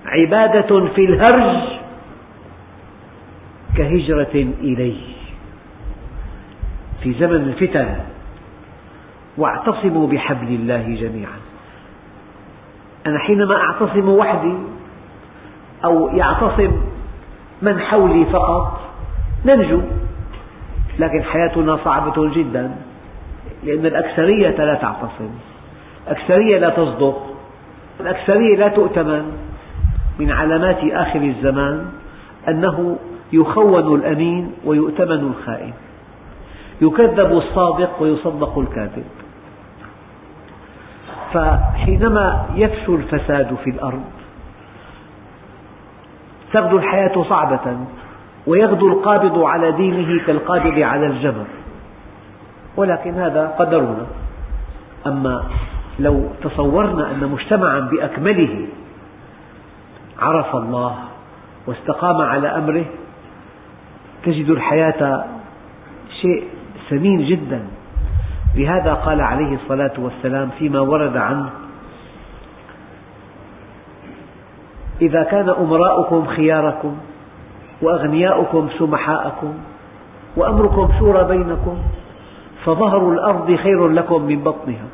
عبادة 0.05 0.85
في 0.85 1.05
الهرج 1.05 1.61
كهجرة 3.77 4.53
إليه. 4.61 5.13
في 7.03 7.13
زمن 7.13 7.35
الفتن 7.35 7.95
واعتصموا 9.37 10.07
بحبل 10.07 10.47
الله 10.47 10.95
جميعا. 11.01 11.39
أنا 13.07 13.19
حينما 13.19 13.55
أعتصم 13.55 14.09
وحدي 14.09 14.57
أو 15.85 16.07
يعتصم 16.07 16.71
من 17.61 17.79
حولي 17.79 18.25
فقط 18.25 18.79
ننجو. 19.45 19.81
لكن 20.99 21.23
حياتنا 21.23 21.79
صعبة 21.85 22.35
جدا 22.35 22.75
لأن 23.63 23.85
الأكثرية 23.85 24.65
لا 24.65 24.73
تعتصم. 24.73 25.29
الأكثرية 26.07 26.59
لا 26.59 26.69
تصدق. 26.69 27.35
الأكثرية 27.99 28.57
لا 28.57 28.67
تؤتمن. 28.67 29.37
من 30.19 30.31
علامات 30.31 30.77
آخر 30.83 31.21
الزمان 31.21 31.85
أنه 32.47 32.97
يخون 33.33 33.95
الأمين 33.95 34.51
ويؤتمن 34.65 35.33
الخائن. 35.33 35.73
يكذب 36.81 37.31
الصادق 37.31 38.01
ويصدق 38.01 38.59
الكاذب. 38.59 39.05
فحينما 41.33 42.45
يفشو 42.55 42.95
الفساد 42.95 43.55
في 43.63 43.69
الأرض 43.69 44.03
تغدو 46.53 46.77
الحياة 46.77 47.23
صعبة 47.29 47.77
ويغدو 48.47 48.87
القابض 48.87 49.43
على 49.43 49.71
دينه 49.71 50.25
كالقابض 50.25 50.79
على 50.79 51.05
الجمر 51.07 51.45
ولكن 52.77 53.13
هذا 53.13 53.47
قدرنا. 53.59 54.05
أما 55.07 55.43
لو 55.99 56.29
تصورنا 56.43 57.11
أن 57.11 57.29
مجتمعا 57.29 57.79
بأكمله 57.79 58.65
عرف 60.19 60.55
الله 60.55 60.95
واستقام 61.67 62.21
على 62.21 62.47
أمره 62.47 62.85
تجد 64.25 64.49
الحياة 64.49 65.25
شيء 66.21 66.43
ثمين 66.89 67.25
جدا. 67.25 67.61
لهذا 68.55 68.93
قال 68.93 69.21
عليه 69.21 69.55
الصلاة 69.55 69.93
والسلام 69.97 70.49
فيما 70.59 70.79
ورد 70.79 71.17
عنه 71.17 71.49
إذا 75.01 75.23
كان 75.23 75.49
أمراؤكم 75.49 76.25
خياركم 76.25 76.97
وأغنياؤكم 77.81 78.69
سمحاءكم 78.79 79.53
وأمركم 80.37 80.89
شورى 80.99 81.23
بينكم 81.23 81.77
فظهر 82.65 83.11
الأرض 83.11 83.55
خير 83.55 83.87
لكم 83.87 84.21
من 84.21 84.43
بطنها. 84.43 84.87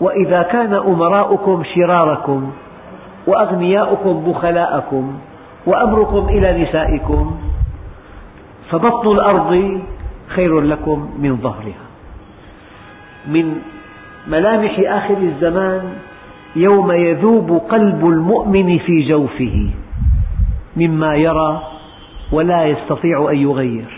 وإذا 0.00 0.42
كان 0.42 0.74
أمراؤكم 0.74 1.62
شراركم 1.74 2.52
وأغنياؤكم 3.26 4.24
بخلاءكم 4.26 5.18
وأمركم 5.66 6.28
إلى 6.28 6.62
نسائكم 6.62 7.38
فبطن 8.70 9.12
الأرض 9.12 9.80
خير 10.28 10.60
لكم 10.60 11.10
من 11.18 11.36
ظهرها. 11.36 11.86
من 13.26 13.54
ملامح 14.26 14.78
آخر 14.78 15.16
الزمان 15.16 15.92
يوم 16.56 16.92
يذوب 16.92 17.62
قلب 17.68 18.06
المؤمن 18.06 18.78
في 18.78 19.08
جوفه 19.08 19.70
مما 20.76 21.14
يرى 21.14 21.62
ولا 22.32 22.66
يستطيع 22.66 23.30
أن 23.30 23.36
يغير. 23.36 23.90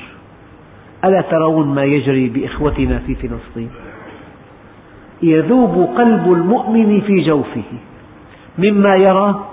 ألا 1.04 1.20
ترون 1.20 1.74
ما 1.74 1.85
يجري 1.85 2.28
بإخوتنا 2.28 2.98
في 2.98 3.14
فلسطين؟ 3.14 3.70
يذوب 5.22 5.88
قلب 5.96 6.33
المؤمن 6.33 7.00
في 7.00 7.20
جوفه 7.20 7.70
مما 8.59 8.96
يرى 8.96 9.44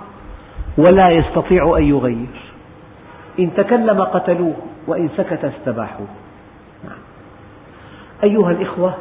ولا 0.78 1.10
يستطيع 1.10 1.78
أن 1.78 1.84
يغير. 1.84 2.38
إن 3.40 3.54
تكلم 3.54 4.02
قتلوه. 4.02 4.56
وإن 4.88 5.10
سكت 5.18 5.46
استباحوه 5.46 6.08
نعم. 6.84 6.98
أيها 8.24 8.52
الإخوة 8.52 8.94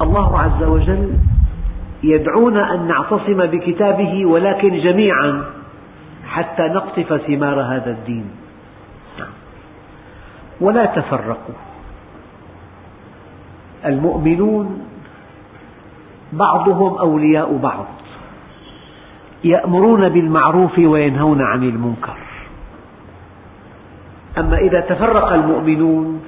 الله 0.00 0.40
عز 0.40 0.62
وجل 0.62 1.12
يدعونا 2.02 2.74
أن 2.74 2.88
نعتصم 2.88 3.46
بكتابه 3.46 4.26
ولكن 4.26 4.78
جميعا 4.78 5.44
حتى 6.26 6.62
نقطف 6.62 7.20
ثمار 7.26 7.60
هذا 7.60 7.90
الدين 7.90 8.30
نعم. 9.18 9.28
ولا 10.60 10.86
تفرقوا 10.86 11.54
المؤمنون 13.84 14.86
بعضهم 16.32 16.98
أولياء 16.98 17.56
بعض 17.56 17.86
يأمرون 19.44 20.08
بالمعروف 20.08 20.78
وينهون 20.78 21.42
عن 21.42 21.62
المنكر 21.62 22.16
أما 24.38 24.58
إذا 24.58 24.80
تفرق 24.80 25.32
المؤمنون 25.32 26.22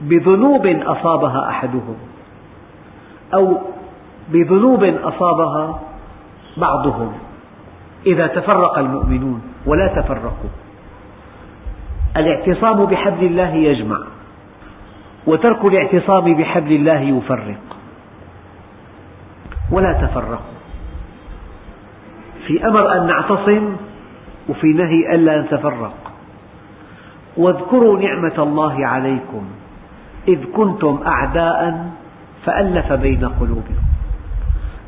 بذنوب 0.00 0.66
أصابها 0.66 1.48
أحدهم 1.48 1.96
أو 3.34 3.58
بذنوب 4.28 4.84
أصابها 4.84 5.80
بعضهم 6.56 7.12
إذا 8.06 8.26
تفرق 8.26 8.78
المؤمنون 8.78 9.42
ولا 9.66 9.88
تفرقوا. 10.00 10.50
الاعتصام 12.16 12.86
بحبل 12.86 13.24
الله 13.24 13.54
يجمع 13.54 13.98
وترك 15.26 15.64
الاعتصام 15.64 16.34
بحبل 16.34 16.72
الله 16.72 17.00
يفرق. 17.00 17.76
ولا 19.72 19.92
تفرقوا. 19.92 20.56
في 22.46 22.66
أمر 22.66 22.96
أن 22.96 23.06
نعتصم 23.06 23.76
وفي 24.48 24.66
نهي 24.66 25.14
ألا 25.14 25.40
نتفرق. 25.40 26.05
واذكروا 27.36 27.98
نعمة 27.98 28.42
الله 28.42 28.86
عليكم 28.86 29.42
إذ 30.28 30.44
كنتم 30.44 31.00
أعداء 31.06 31.86
فألف 32.44 32.92
بين 32.92 33.28
قلوبكم. 33.40 33.74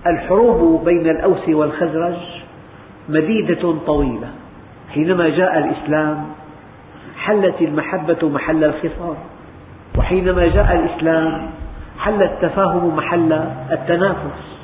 الحروب 0.07 0.85
بين 0.85 1.11
الأوس 1.11 1.49
والخزرج 1.49 2.17
مديدة 3.09 3.75
طويلة. 3.87 4.29
حينما 4.95 5.29
جاء 5.29 5.59
الإسلام 5.59 6.25
حلت 7.19 7.63
المحبة 7.63 8.29
محل 8.29 8.65
الخصام 8.65 9.17
وحينما 9.99 10.47
جاء 10.47 10.75
الإسلام 10.75 11.51
حل 11.99 12.23
التفاهم 12.23 12.97
محل 12.97 13.33
التنافس. 13.73 14.59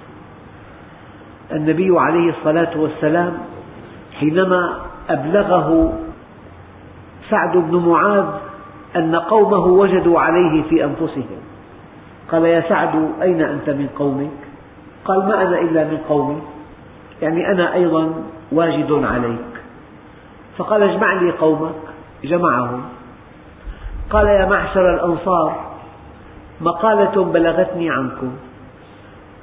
النبي 1.52 1.98
عليه 1.98 2.30
الصلاة 2.30 2.80
والسلام 2.80 3.32
حينما 4.20 4.80
أبلغه 5.10 5.92
سعد 7.30 7.56
بن 7.56 7.88
معاذ 7.88 8.24
أن 8.96 9.16
قومه 9.16 9.66
وجدوا 9.66 10.20
عليه 10.20 10.62
في 10.62 10.84
أنفسهم. 10.84 11.40
قال 12.32 12.44
يا 12.44 12.60
سعد 12.68 13.10
أين 13.22 13.42
أنت 13.42 13.70
من 13.70 13.88
قومك؟ 13.98 14.30
قال 15.04 15.28
ما 15.28 15.42
أنا 15.42 15.60
إلا 15.60 15.84
من 15.84 15.98
قومي. 16.08 16.42
يعني 17.22 17.52
أنا 17.52 17.74
أيضا 17.74 18.12
واجد 18.52 18.92
عليك. 18.92 19.38
فقال 20.56 20.82
اجمع 20.82 21.12
لي 21.12 21.30
قومك. 21.30 21.74
جمعهم. 22.24 22.82
قال 24.10 24.26
يا 24.26 24.46
معشر 24.46 24.94
الأنصار 24.94 25.56
مقالة 26.60 27.24
بلغتني 27.24 27.90
عنكم 27.90 28.30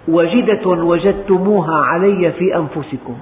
وجدة 0.08 0.70
وجدتموها 0.70 1.76
علي 1.86 2.32
في 2.32 2.56
أنفسكم. 2.56 3.18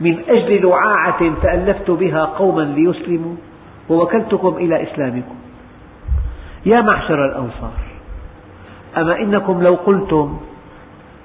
من 0.00 0.18
أجل 0.28 0.66
لعاعة 0.68 1.42
تألفت 1.42 1.90
بها 1.90 2.24
قوما 2.24 2.62
ليسلموا 2.62 3.34
ووكلتكم 3.88 4.56
إلى 4.56 4.82
إسلامكم. 4.82 5.34
يا 6.66 6.80
معشر 6.80 7.26
الأنصار 7.26 7.72
أما 8.96 9.18
إنكم 9.18 9.62
لو 9.62 9.74
قلتم 9.74 10.38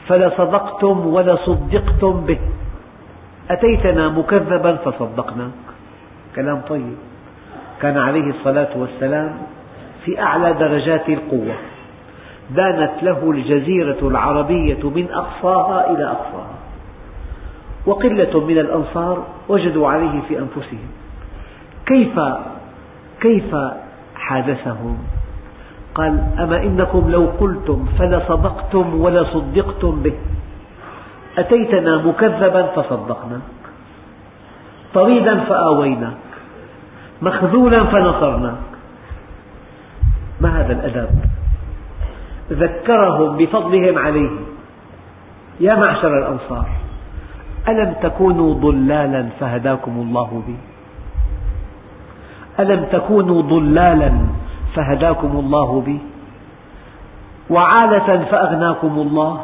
فلصدقتم 0.07 1.07
ولصدقتم 1.07 2.11
به 2.25 2.39
أتيتنا 3.49 4.09
مكذبا 4.09 4.75
فصدقناك. 4.75 5.51
كلام 6.35 6.61
طيب. 6.69 6.95
كان 7.81 7.97
عليه 7.97 8.29
الصلاة 8.29 8.69
والسلام 8.75 9.37
في 10.05 10.21
أعلى 10.21 10.53
درجات 10.53 11.09
القوة 11.09 11.55
دانت 12.55 13.03
له 13.03 13.31
الجزيرة 13.31 14.07
العربية 14.07 14.89
من 14.89 15.07
أقصاها 15.11 15.91
إلى 15.91 16.03
أقصاها. 16.03 16.50
وقلة 17.85 18.45
من 18.45 18.57
الأنصار 18.57 19.23
وجدوا 19.49 19.87
عليه 19.89 20.21
في 20.27 20.39
أنفسهم. 20.39 20.87
كيف 21.85 22.19
كيف 23.21 23.55
حادثهم؟ 24.15 24.97
قال 25.95 26.23
أما 26.39 26.63
إنكم 26.63 27.11
لو 27.11 27.25
قلتم 27.39 27.85
فلصدقتم 27.99 29.01
ولصدقتم 29.01 30.01
به. 30.03 30.13
أتيتنا 31.37 31.97
مكذبا 31.97 32.63
فصدقناك. 32.63 33.41
طريدا 34.93 35.39
فآويناك. 35.39 36.17
مخذولا 37.21 37.83
فنصرناك. 37.83 38.71
ما 40.41 40.61
هذا 40.61 40.73
الأدب؟ 40.73 41.09
ذكرهم 42.51 43.37
بفضلهم 43.37 43.97
عليه. 43.97 44.29
يا 45.59 45.75
معشر 45.75 46.17
الأنصار. 46.17 46.69
ألم 47.67 47.93
تكونوا 48.01 48.53
ضلالا 48.53 49.29
فهداكم 49.39 49.91
الله 49.91 50.43
بي 50.47 50.55
ألم 52.59 52.85
تكونوا 52.91 53.41
ضلالا 53.41 54.11
فهداكم 54.75 55.31
الله 55.39 55.81
بي 55.81 55.99
وعالة 57.49 58.25
فأغناكم 58.25 58.99
الله؟ 58.99 59.39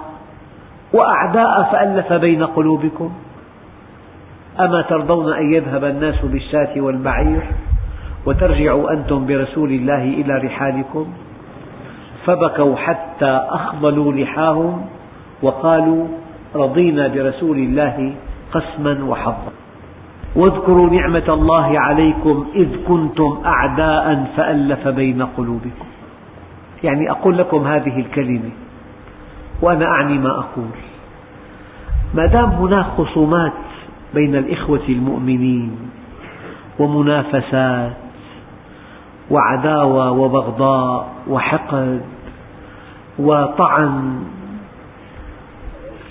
وأعداء 0.94 1.64
فألف 1.72 2.14
بين 2.14 2.44
قلوبكم؟ 2.44 3.12
أما 4.60 4.82
ترضون 4.82 5.34
أن 5.34 5.54
يذهب 5.54 5.84
الناس 5.84 6.26
بالشاة 6.26 6.82
والبعير 6.82 7.42
وترجعوا 8.26 8.92
أنتم 8.92 9.26
برسول 9.28 9.72
الله 9.72 10.04
إلى 10.04 10.34
رحالكم؟ 10.34 11.08
فبكوا 12.26 12.76
حتى 12.76 13.42
أخضلوا 13.50 14.14
لحاهم 14.14 14.86
وقالوا 15.42 16.08
رضينا 16.58 17.08
برسول 17.08 17.58
الله 17.58 18.16
قسما 18.52 19.04
وحظا. 19.04 19.52
واذكروا 20.36 20.90
نعمة 20.90 21.28
الله 21.30 21.80
عليكم 21.80 22.46
إذ 22.56 22.68
كنتم 22.88 23.42
أعداء 23.46 24.32
فألف 24.38 24.88
بين 24.88 25.22
قلوبكم. 25.38 25.88
يعني 26.84 27.12
أقول 27.12 27.38
لكم 27.38 27.68
هذه 27.68 28.00
الكلمة 28.00 28.50
وأنا 29.62 29.86
أعني 29.86 30.18
ما 30.18 30.30
أقول. 30.30 30.78
ما 32.14 32.26
دام 32.26 32.50
هناك 32.50 32.86
خصومات 32.86 33.54
بين 34.14 34.36
الإخوة 34.36 34.86
المؤمنين 34.90 35.78
ومنافسات 36.80 37.98
وعداوة 39.32 40.12
وبغضاء 40.12 41.08
وحقد 41.28 42.02
وطعن 43.20 44.24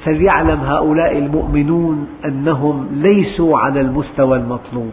فليعلم 0.07 0.61
هؤلاء 0.61 1.19
المؤمنون 1.19 2.09
أنهم 2.25 2.89
ليسوا 2.93 3.59
على 3.59 3.81
المستوى 3.81 4.39
المطلوب. 4.39 4.93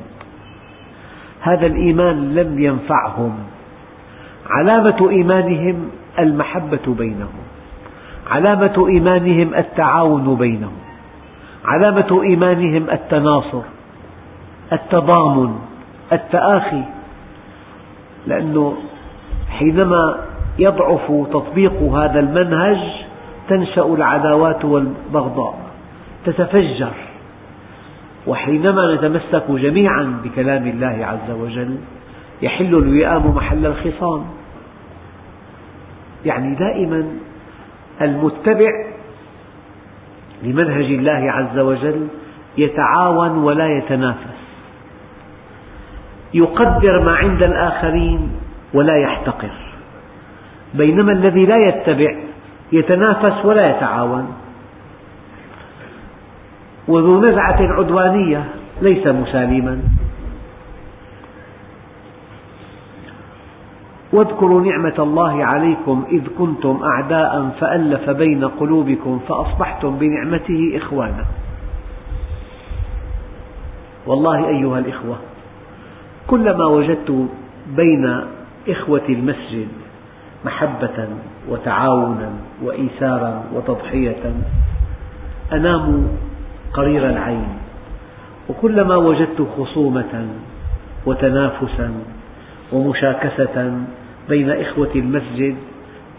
هذا 1.41 1.65
الإيمان 1.65 2.35
لم 2.35 2.59
ينفعهم. 2.59 3.33
علامة 4.49 5.09
إيمانهم 5.09 5.75
المحبة 6.19 6.95
بينهم. 6.97 7.43
علامة 8.31 8.87
إيمانهم 8.87 9.53
التعاون 9.53 10.35
بينهم. 10.35 10.77
علامة 11.65 12.23
إيمانهم 12.23 12.89
التناصر 12.89 13.61
التضامن 14.73 15.55
التآخي. 16.11 16.83
لأنه 18.27 18.75
حينما 19.49 20.15
يضعف 20.59 21.11
تطبيق 21.31 21.81
هذا 21.81 22.19
المنهج 22.19 23.02
تنشأ 23.49 23.85
العداوات 23.85 24.65
والبغضاء 24.65 25.59
تتفجر. 26.25 26.93
وحينما 28.27 28.95
نتمسك 28.95 29.51
جميعا 29.51 30.19
بكلام 30.23 30.67
الله 30.67 31.05
عز 31.05 31.31
وجل 31.31 31.77
يحل 32.41 32.75
الوئام 32.75 33.35
محل 33.35 33.65
الخصام. 33.65 34.25
يعني 36.25 36.55
دائما 36.55 37.07
المتبع 38.01 38.71
لمنهج 40.43 40.85
الله 40.85 41.31
عز 41.31 41.59
وجل 41.59 42.07
يتعاون 42.57 43.37
ولا 43.37 43.77
يتنافس. 43.77 44.43
يقدر 46.33 47.03
ما 47.03 47.11
عند 47.11 47.43
الآخرين 47.43 48.31
ولا 48.73 48.97
يحتقر. 48.97 49.51
بينما 50.73 51.11
الذي 51.11 51.45
لا 51.45 51.57
يتبع 51.57 52.15
يتنافس 52.73 53.45
ولا 53.45 53.77
يتعاون. 53.77 54.33
وذو 56.87 57.21
نزعة 57.21 57.57
عدوانية 57.61 58.45
ليس 58.81 59.07
مسالما. 59.07 59.81
واذكروا 64.13 64.61
نعمة 64.61 64.95
الله 64.99 65.45
عليكم 65.45 66.05
إذ 66.11 66.27
كنتم 66.37 66.79
أعداء 66.83 67.49
فألف 67.59 68.09
بين 68.09 68.45
قلوبكم 68.45 69.19
فأصبحتم 69.27 69.97
بنعمته 69.97 70.77
إخوانا. 70.77 71.25
والله 74.07 74.47
أيها 74.47 74.79
الإخوة 74.79 75.15
كلما 76.27 76.65
وجدت 76.65 77.27
بين 77.75 78.21
إخوة 78.69 79.05
المسجد 79.09 79.67
محبة 80.45 81.07
وتعاونا 81.49 82.29
وإيثارا 82.63 83.43
وتضحية 83.53 84.23
أنام 85.53 86.07
قرير 86.73 87.09
العين. 87.09 87.47
وكلما 88.49 88.95
وجدت 88.95 89.47
خصومة 89.57 90.27
وتنافسا 91.05 91.91
ومشاكسة 92.71 93.73
بين 94.29 94.49
إخوة 94.49 94.91
المسجد 94.95 95.55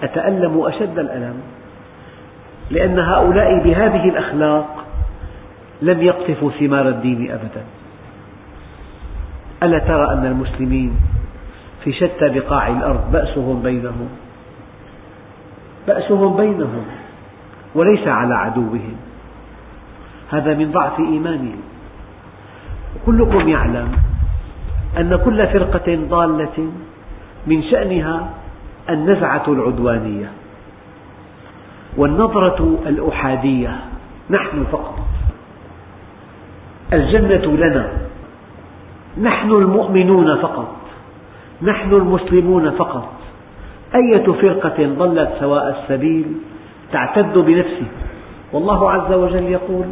أتألم 0.02 0.60
أشد 0.66 0.98
الألم. 0.98 1.34
لأن 2.70 2.98
هؤلاء 2.98 3.64
بهذه 3.64 4.08
الأخلاق 4.08 4.84
لم 5.82 6.02
يقطفوا 6.02 6.50
ثمار 6.50 6.88
الدين 6.88 7.30
أبدا. 7.30 7.64
ألا 9.62 9.78
ترى 9.78 10.12
أن 10.12 10.26
المسلمين 10.26 10.96
في 11.84 11.92
شتى 11.92 12.28
بقاع 12.28 12.68
الأرض 12.68 13.12
بأسهم 13.12 13.62
بينهم. 13.62 14.08
بأسهم 15.86 16.36
بينهم 16.36 16.84
وليس 17.74 18.08
على 18.08 18.34
عدوهم. 18.34 18.96
هذا 20.30 20.54
من 20.54 20.72
ضعف 20.72 20.98
إيمانهم. 20.98 21.60
كلكم 23.06 23.48
يعلم 23.48 23.92
أن 24.98 25.16
كل 25.16 25.46
فرقة 25.46 25.98
ضالة 26.08 26.70
من 27.46 27.62
شأنها 27.62 28.30
النزعة 28.90 29.42
العدوانية 29.48 30.30
والنظرة 31.96 32.78
الأحادية. 32.86 33.80
نحن 34.30 34.64
فقط. 34.72 34.98
الجنة 36.92 37.56
لنا. 37.56 37.88
نحن 39.22 39.50
المؤمنون 39.50 40.36
فقط. 40.36 40.83
نحن 41.62 41.94
المسلمون 41.94 42.70
فقط. 42.70 43.12
أية 43.94 44.32
فرقة 44.32 44.86
ضلت 44.98 45.30
سواء 45.40 45.80
السبيل؟ 45.80 46.24
تعتد 46.92 47.38
بنفسها 47.38 47.88
والله 48.52 48.90
عز 48.90 49.12
وجل 49.12 49.42
يقول 49.42 49.84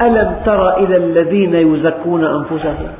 ألم 0.00 0.36
تر 0.46 0.76
إلى 0.76 0.96
الذين 0.96 1.54
يزكون 1.54 2.24
أنفسهم؟ 2.24 2.92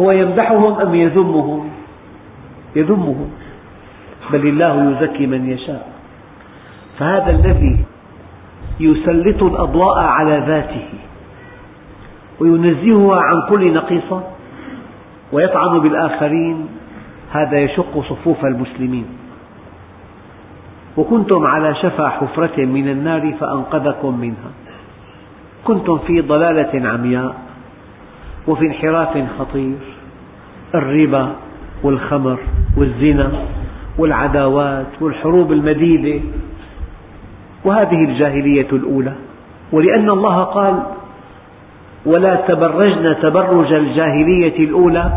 هو 0.00 0.10
يمدحهم 0.10 0.80
أم 0.80 0.94
يذمهم؟ 0.94 1.70
يذمهم. 2.76 3.30
بل 4.32 4.48
الله 4.48 4.90
يزكي 4.90 5.26
من 5.26 5.50
يشاء. 5.50 5.88
فهذا 6.98 7.30
الذي 7.30 7.84
يسلط 8.80 9.42
الأضواء 9.42 9.98
على 9.98 10.44
ذاته 10.46 10.86
وينزهها 12.40 13.20
عن 13.20 13.48
كل 13.48 13.74
نقيصة 13.74 14.22
ويطعن 15.34 15.78
بالآخرين 15.78 16.66
هذا 17.32 17.58
يشق 17.58 18.00
صفوف 18.08 18.44
المسلمين. 18.44 19.06
وكنتم 20.96 21.46
على 21.46 21.74
شفا 21.74 22.08
حفرة 22.08 22.64
من 22.64 22.88
النار 22.88 23.34
فأنقذكم 23.40 24.18
منها. 24.20 24.50
كنتم 25.64 25.98
في 25.98 26.20
ضلالة 26.20 26.88
عمياء 26.88 27.34
وفي 28.46 28.66
انحراف 28.66 29.24
خطير. 29.38 29.78
الربا 30.74 31.32
والخمر 31.82 32.38
والزنا 32.76 33.32
والعداوات 33.98 34.86
والحروب 35.00 35.52
المديدة. 35.52 36.24
وهذه 37.64 38.04
الجاهلية 38.04 38.68
الأولى. 38.72 39.12
ولأن 39.72 40.10
الله 40.10 40.42
قال 40.42 40.82
ولا 42.06 42.34
تبرجن 42.34 43.16
تبرج 43.22 43.72
الجاهلية 43.72 44.58
الأولى. 44.58 45.12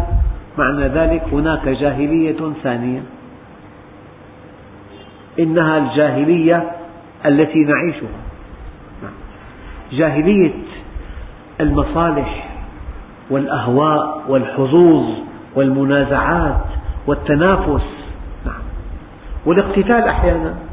معنى 0.57 0.87
ذلك 0.87 1.23
هناك 1.31 1.69
جاهلية 1.69 2.53
ثانية. 2.63 3.03
إنها 5.39 5.77
الجاهلية 5.77 6.71
التي 7.25 7.59
نعيشها. 7.59 8.19
جاهلية 9.91 10.53
المصالح 11.61 12.47
والأهواء 13.29 14.23
والحظوظ 14.27 15.05
والمنازعات 15.55 16.65
والتنافس. 17.07 17.85
نعم. 18.45 18.61
والاقتتال 19.45 19.91
أحيانا. 20.03 20.66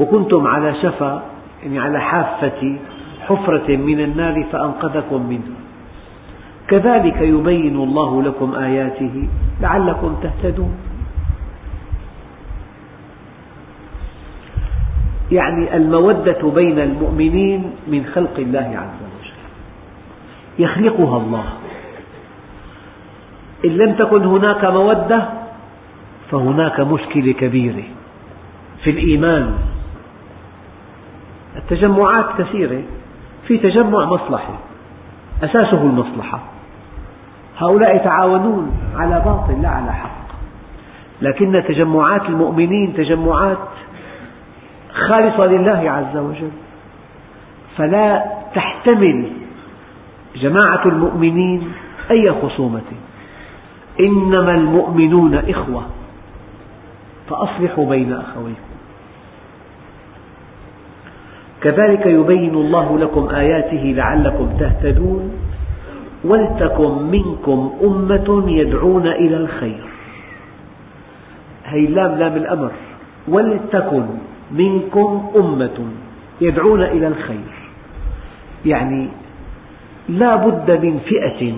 وكنتم 0.00 0.46
على 0.46 0.74
شفا 0.82 1.22
يعني 1.62 1.78
على 1.78 2.00
حافة 2.00 2.76
حفرة 3.28 3.76
من 3.76 4.00
النار 4.00 4.46
فأنقذكم 4.52 5.28
منها 5.28 5.58
كذلك 6.68 7.20
يبين 7.20 7.76
الله 7.76 8.22
لكم 8.22 8.54
آياته 8.54 9.28
لعلكم 9.60 10.16
تهتدون. 10.22 10.74
يعني 15.32 15.76
المودة 15.76 16.50
بين 16.54 16.78
المؤمنين 16.78 17.70
من 17.88 18.04
خلق 18.14 18.36
الله 18.38 18.68
عز 18.74 19.00
وجل. 19.04 19.38
يخلقها 20.58 21.16
الله. 21.18 21.44
إن 23.64 23.70
لم 23.70 23.94
تكن 23.94 24.24
هناك 24.24 24.64
مودة 24.64 25.28
فهناك 26.30 26.80
مشكلة 26.80 27.32
كبيرة 27.32 27.84
في 28.84 28.90
الإيمان. 28.90 29.54
التجمعات 31.56 32.26
كثيرة 32.38 32.82
في 33.46 33.58
تجمع 33.58 34.04
مصلحي 34.04 34.54
أساسه 35.44 35.82
المصلحة. 35.82 36.40
هؤلاء 37.58 37.96
يتعاونون 37.96 38.72
على 38.96 39.22
باطل 39.24 39.62
لا 39.62 39.68
على 39.68 39.92
حق. 39.92 40.22
لكن 41.22 41.64
تجمعات 41.68 42.22
المؤمنين 42.22 42.94
تجمعات 42.94 43.58
خالصة 44.92 45.46
لله 45.46 45.90
عز 45.90 46.16
وجل. 46.16 46.50
فلا 47.76 48.24
تحتمل 48.54 49.26
جماعة 50.36 50.86
المؤمنين 50.86 51.72
أي 52.10 52.32
خصومة. 52.42 52.92
إنما 54.00 54.54
المؤمنون 54.54 55.34
إخوة. 55.34 55.82
فأصلحوا 57.30 57.88
بين 57.88 58.12
أخويكم. 58.12 58.71
كذلك 61.62 62.06
يبين 62.06 62.54
الله 62.54 62.98
لكم 62.98 63.28
آياته 63.28 63.94
لعلكم 63.96 64.48
تهتدون 64.60 65.32
ولتكن 66.24 66.92
منكم 67.02 67.72
أمة 67.82 68.44
يدعون 68.48 69.06
إلى 69.06 69.36
الخير. 69.36 69.84
هي 71.64 71.86
لام 71.86 72.18
لام 72.18 72.36
الأمر. 72.36 72.70
ولتكن 73.28 74.04
منكم 74.52 75.30
أمة 75.36 75.78
يدعون 76.40 76.82
إلى 76.82 77.06
الخير. 77.06 77.52
يعني 78.66 79.08
لا 80.08 80.36
بد 80.36 80.70
من 80.70 80.98
فئة 80.98 81.52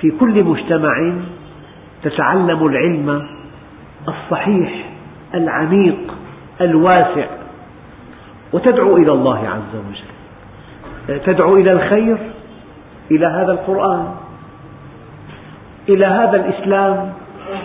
في 0.00 0.10
كل 0.20 0.44
مجتمع 0.44 1.12
تتعلم 2.02 2.66
العلم 2.66 3.26
الصحيح 4.08 4.84
العميق 5.34 6.14
الواسع. 6.60 7.41
وتدعو 8.52 8.96
إلى 8.96 9.12
الله 9.12 9.38
عز 9.38 9.74
وجل. 9.76 11.20
تدعو 11.20 11.56
إلى 11.56 11.72
الخير 11.72 12.16
إلى 13.10 13.26
هذا 13.26 13.52
القرآن 13.52 14.14
إلى 15.88 16.06
هذا 16.06 16.36
الإسلام 16.36 17.12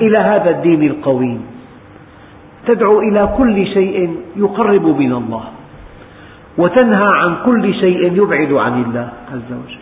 إلى 0.01 0.17
هذا 0.17 0.49
الدين 0.49 0.83
القويم. 0.83 1.45
تدعو 2.67 2.99
إلى 2.99 3.29
كل 3.37 3.67
شيء 3.67 4.17
يقرب 4.35 4.85
من 4.85 5.13
الله. 5.13 5.43
وتنهى 6.57 7.07
عن 7.07 7.35
كل 7.45 7.73
شيء 7.73 8.13
يبعد 8.13 8.53
عن 8.53 8.83
الله 8.83 9.09
عز 9.33 9.51
وجل. 9.51 9.77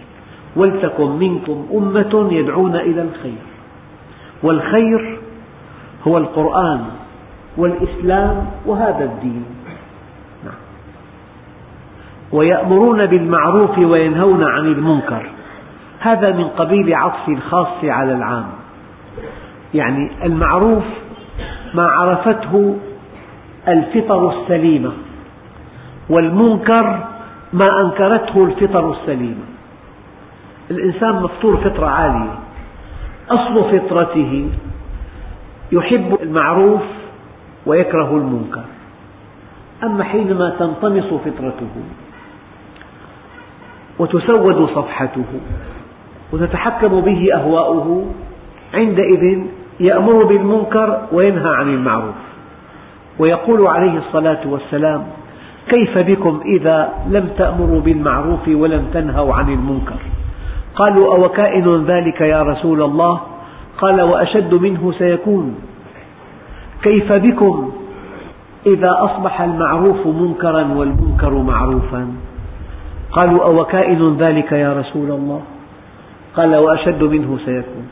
ولتكن 0.55 1.09
منكم 1.11 1.65
أمة 1.73 2.27
يدعون 2.31 2.75
إلى 2.75 3.01
الخير. 3.01 3.43
والخير 4.43 5.19
هو 6.07 6.17
القرآن 6.17 6.81
والإسلام 7.57 8.45
وهذا 8.65 9.03
الدين. 9.03 9.45
ويأمرون 12.35 13.05
بالمعروف 13.05 13.77
وينهون 13.77 14.43
عن 14.43 14.65
المنكر. 14.65 15.29
هذا 15.99 16.31
من 16.31 16.43
قبيل 16.43 16.93
عطف 16.93 17.29
الخاص 17.29 17.83
على 17.83 18.13
العام. 18.13 18.45
يعني 19.73 20.11
المعروف 20.23 20.83
ما 21.73 21.87
عرفته 21.87 22.77
الفطر 23.67 24.29
السليمة 24.29 24.91
والمنكر 26.09 26.99
ما 27.53 27.81
أنكرته 27.81 28.43
الفطر 28.43 28.91
السليمة. 28.91 29.45
الإنسان 30.71 31.15
مفطور 31.15 31.57
فطرة 31.57 31.87
عالية. 31.87 32.35
أصل 33.29 33.79
فطرته 33.79 34.49
يحب 35.71 36.17
المعروف 36.23 36.81
ويكره 37.65 38.17
المنكر. 38.17 38.63
أما 39.83 40.03
حينما 40.03 40.49
تنطمس 40.49 41.03
فطرته 41.03 41.75
وتسود 43.99 44.69
صفحته 44.75 45.25
وتتحكم 46.33 47.01
به 47.01 47.27
أهواؤه 47.33 48.05
عندئذ 48.73 49.39
يأمر 49.79 50.23
بالمنكر 50.23 51.01
وينهى 51.11 51.55
عن 51.55 51.73
المعروف. 51.73 52.15
ويقول 53.19 53.67
عليه 53.67 53.97
الصلاة 53.97 54.39
والسلام 54.45 55.03
كيف 55.69 55.97
بكم 55.97 56.41
إذا 56.45 56.89
لم 57.09 57.29
تأمروا 57.37 57.81
بالمعروف 57.81 58.47
ولم 58.47 58.85
تنهوا 58.93 59.33
عن 59.35 59.49
المنكر؟ 59.53 59.99
قالوا 60.75 61.15
أوكائن 61.15 61.85
ذلك 61.85 62.21
يا 62.21 62.41
رسول 62.41 62.81
الله؟ 62.81 63.21
قال 63.77 64.01
وأشد 64.01 64.53
منه 64.53 64.91
سيكون. 64.91 65.55
كيف 66.83 67.13
بكم 67.13 67.71
إذا 68.65 68.91
أصبح 68.99 69.41
المعروف 69.41 70.07
منكرا 70.07 70.63
والمنكر 70.75 71.33
معروفا؟ 71.33 72.07
قالوا 73.15 73.43
أوكائن 73.43 74.17
ذلك 74.17 74.51
يا 74.51 74.73
رسول 74.73 75.11
الله؟ 75.11 75.41
قال 76.35 76.55
وأشد 76.55 77.03
منه 77.03 77.39
سيكون. 77.45 77.87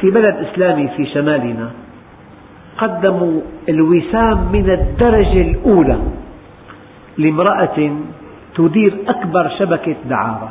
في 0.00 0.10
بلد 0.10 0.34
إسلامي 0.34 0.88
في 0.88 1.06
شمالنا 1.06 1.70
قدموا 2.78 3.40
الوسام 3.68 4.52
من 4.52 4.70
الدرجة 4.70 5.40
الأولى 5.40 5.98
لامرأة 7.18 7.78
تدير 8.54 8.92
أكبر 9.08 9.48
شبكة 9.58 9.96
دعارة 10.08 10.50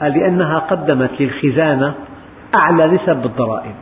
لأنها 0.00 0.58
قدمت 0.58 1.10
للخزانة 1.20 1.94
أعلى 2.54 2.86
نسب 2.86 3.16
بالضرائب. 3.22 3.80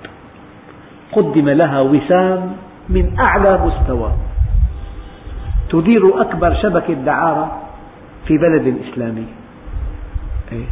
قدم 1.12 1.49
لها 1.49 1.81
وسام 1.81 2.53
من 2.89 3.18
أعلى 3.18 3.59
مستوى. 3.66 4.11
تدير 5.70 6.20
أكبر 6.20 6.55
شبكة 6.62 6.95
دعارة 6.95 7.70
في 8.27 8.39
بلد 8.39 8.77
إسلامي. 8.89 9.27
إيه؟ 10.53 10.66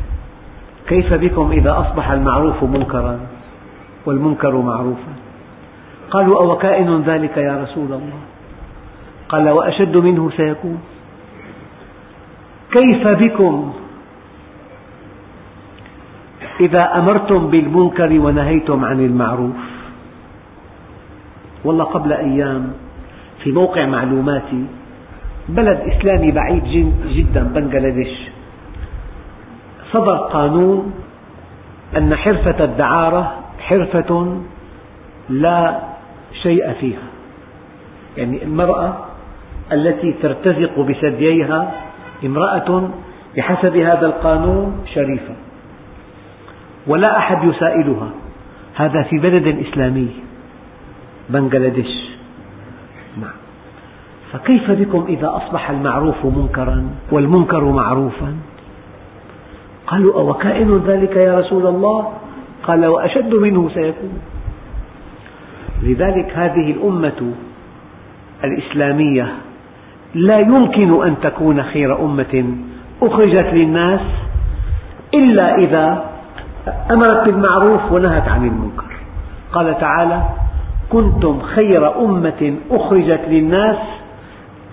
كيف 0.89 1.15
بكم 1.15 1.53
إذا 1.53 1.79
أصبح 1.79 2.11
المعروف 2.11 2.65
منكرا 2.65 3.21
والمنكر 4.07 4.57
معروفا؟ 4.57 5.13
قالوا 6.11 6.41
أو 6.41 6.57
كائن 6.57 7.03
ذلك 7.03 7.37
يا 7.37 7.63
رسول 7.63 7.93
الله؟ 7.93 8.21
قال 9.29 9.49
وأشد 9.49 9.97
منه 9.97 10.31
سيكون. 10.37 10.81
كيف 12.73 13.09
بكم 13.09 13.73
إذا 16.61 16.99
أمرتم 16.99 17.47
بالمنكر 17.47 18.21
ونهيتم 18.21 18.85
عن 18.85 19.01
المعروف؟ 19.01 19.57
والله 21.65 21.85
قبل 21.85 22.13
أيام 22.13 22.73
في 23.45 23.53
موقع 23.53 23.87
معلوماتي 23.87 24.65
بلد 25.49 25.81
إسلامي 25.81 26.31
بعيد 26.31 26.93
جدا 27.07 27.43
بنغلاديش. 27.43 28.29
صدر 29.93 30.17
قانون 30.17 30.95
أن 31.97 32.17
حرفة 32.17 32.65
الدعارة 32.65 33.35
حرفة 33.61 34.41
لا 35.29 35.81
شيء 36.43 36.73
فيها. 36.73 37.09
يعني 38.17 38.43
المرأة 38.43 38.97
التي 39.73 40.13
ترتزق 40.13 40.81
بثدييها 40.81 41.73
امرأة 42.25 42.91
بحسب 43.37 43.77
هذا 43.77 44.07
القانون 44.07 44.85
شريفة. 44.95 45.35
ولا 46.87 47.19
أحد 47.19 47.45
يسائلها. 47.45 48.11
هذا 48.75 49.03
في 49.03 49.19
بلد 49.19 49.67
إسلامي 49.69 50.09
بنغلاديش. 51.31 52.08
فكيف 54.33 54.71
بكم 54.71 55.05
إذا 55.09 55.37
أصبح 55.37 55.71
المعروف 55.71 56.25
منكرا 56.25 56.91
والمنكر 57.13 57.65
معروفا؟ 57.65 58.35
قالوا 59.87 60.15
أو 60.15 60.35
كائن 60.35 60.83
ذلك 60.87 61.17
يا 61.17 61.39
رسول 61.39 61.67
الله؟ 61.67 62.13
قال 62.63 62.87
وأشد 62.87 63.35
منه 63.35 63.71
سيكون. 63.75 64.19
لذلك 65.83 66.33
هذه 66.35 66.71
الأمة 66.71 67.33
الإسلامية 68.45 69.33
لا 70.15 70.39
يمكن 70.39 71.07
أن 71.07 71.15
تكون 71.23 71.63
خير 71.63 72.05
أمة 72.05 72.55
أخرجت 73.03 73.47
للناس 73.53 74.01
إلا 75.15 75.55
إذا 75.55 76.05
أمرت 76.91 77.25
بالمعروف 77.25 77.93
ونهت 77.93 78.29
عن 78.29 78.45
المنكر. 78.47 78.93
قال 79.53 79.79
تعالى 79.79 80.23
كنتم 80.91 81.41
خير 81.41 82.05
أمة 82.05 82.55
أخرجت 82.71 83.21
للناس 83.29 83.77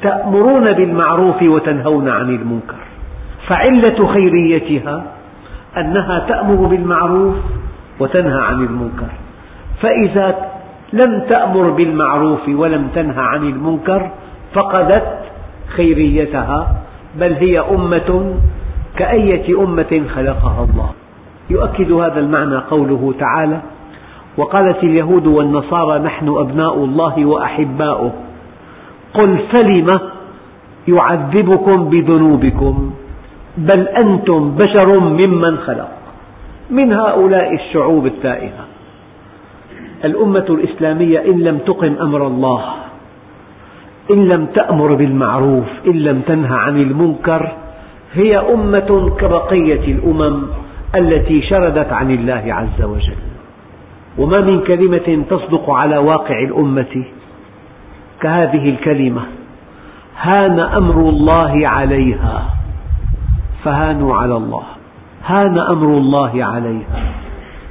تأمرون 0.02 0.74
بالمعروف 0.74 1.44
وتنهون 1.44 2.10
عن 2.10 2.30
المنكر. 2.30 2.76
فعلة 3.48 4.08
خيريتها 4.08 5.04
أنها 5.78 6.20
تأمر 6.20 6.56
بالمعروف 6.56 7.36
وتنهى 8.00 8.42
عن 8.42 8.64
المنكر. 8.66 9.08
فإذا 9.82 10.36
لم 10.94 11.22
تأمر 11.30 11.70
بالمعروف 11.70 12.50
ولم 12.50 12.88
تنهى 12.96 13.24
عن 13.24 13.44
المنكر 13.44 14.10
فقدت 14.54 15.18
خيريتها 15.76 16.68
بل 17.16 17.34
هي 17.34 17.60
أمة 17.60 18.34
كأية 18.98 19.64
أمة 19.64 20.04
خلقها 20.16 20.68
الله. 20.70 20.90
يؤكد 21.50 21.92
هذا 21.92 22.20
المعنى 22.20 22.58
قوله 22.58 23.14
تعالى 23.20 23.60
وقالت 24.38 24.84
اليهود 24.84 25.28
والنصارى 25.28 26.00
نحن 26.00 26.28
أبناء 26.28 26.84
الله 26.84 27.26
وأحباؤه 27.26 28.12
قل 29.16 29.38
فلم 29.52 30.00
يعذبكم 30.88 31.90
بذنوبكم؟ 31.90 32.92
بل 33.58 33.88
أنتم 33.88 34.52
بشر 34.52 35.00
ممن 35.00 35.58
خلق. 35.58 35.92
من 36.70 36.94
هؤلاء 36.94 37.54
الشعوب 37.54 38.06
التائهة. 38.06 38.66
الأمة 40.06 40.46
الإسلامية 40.50 41.20
إن 41.20 41.40
لم 41.40 41.58
تقم 41.58 41.96
أمر 42.02 42.28
الله 42.28 42.64
إن 44.12 44.28
لم 44.28 44.46
تأمر 44.46 44.94
بالمعروف 44.94 45.66
إن 45.88 45.98
لم 46.00 46.22
تنهى 46.22 46.58
عن 46.58 46.82
المنكر 46.82 47.52
هي 48.14 48.38
أمة 48.38 49.12
كبقية 49.20 49.86
الأمم 49.94 50.44
التي 50.96 51.42
شردت 51.42 51.94
عن 51.94 52.12
الله 52.12 52.44
عز 52.48 52.86
وجل. 52.86 53.20
وما 54.18 54.42
من 54.42 54.60
كلمة 54.60 55.24
تصدق 55.30 55.70
على 55.70 55.98
واقع 55.98 56.40
الأمة 56.40 57.04
كهذه 58.22 58.70
الكلمة 58.70 59.22
هان 60.22 60.60
أمر 60.60 61.10
الله 61.10 61.68
عليها 61.68 62.50
فهانوا 63.64 64.16
على 64.16 64.38
الله 64.38 64.64
هان 65.26 65.58
أمر 65.58 65.98
الله 65.98 66.46
عليها 66.46 67.14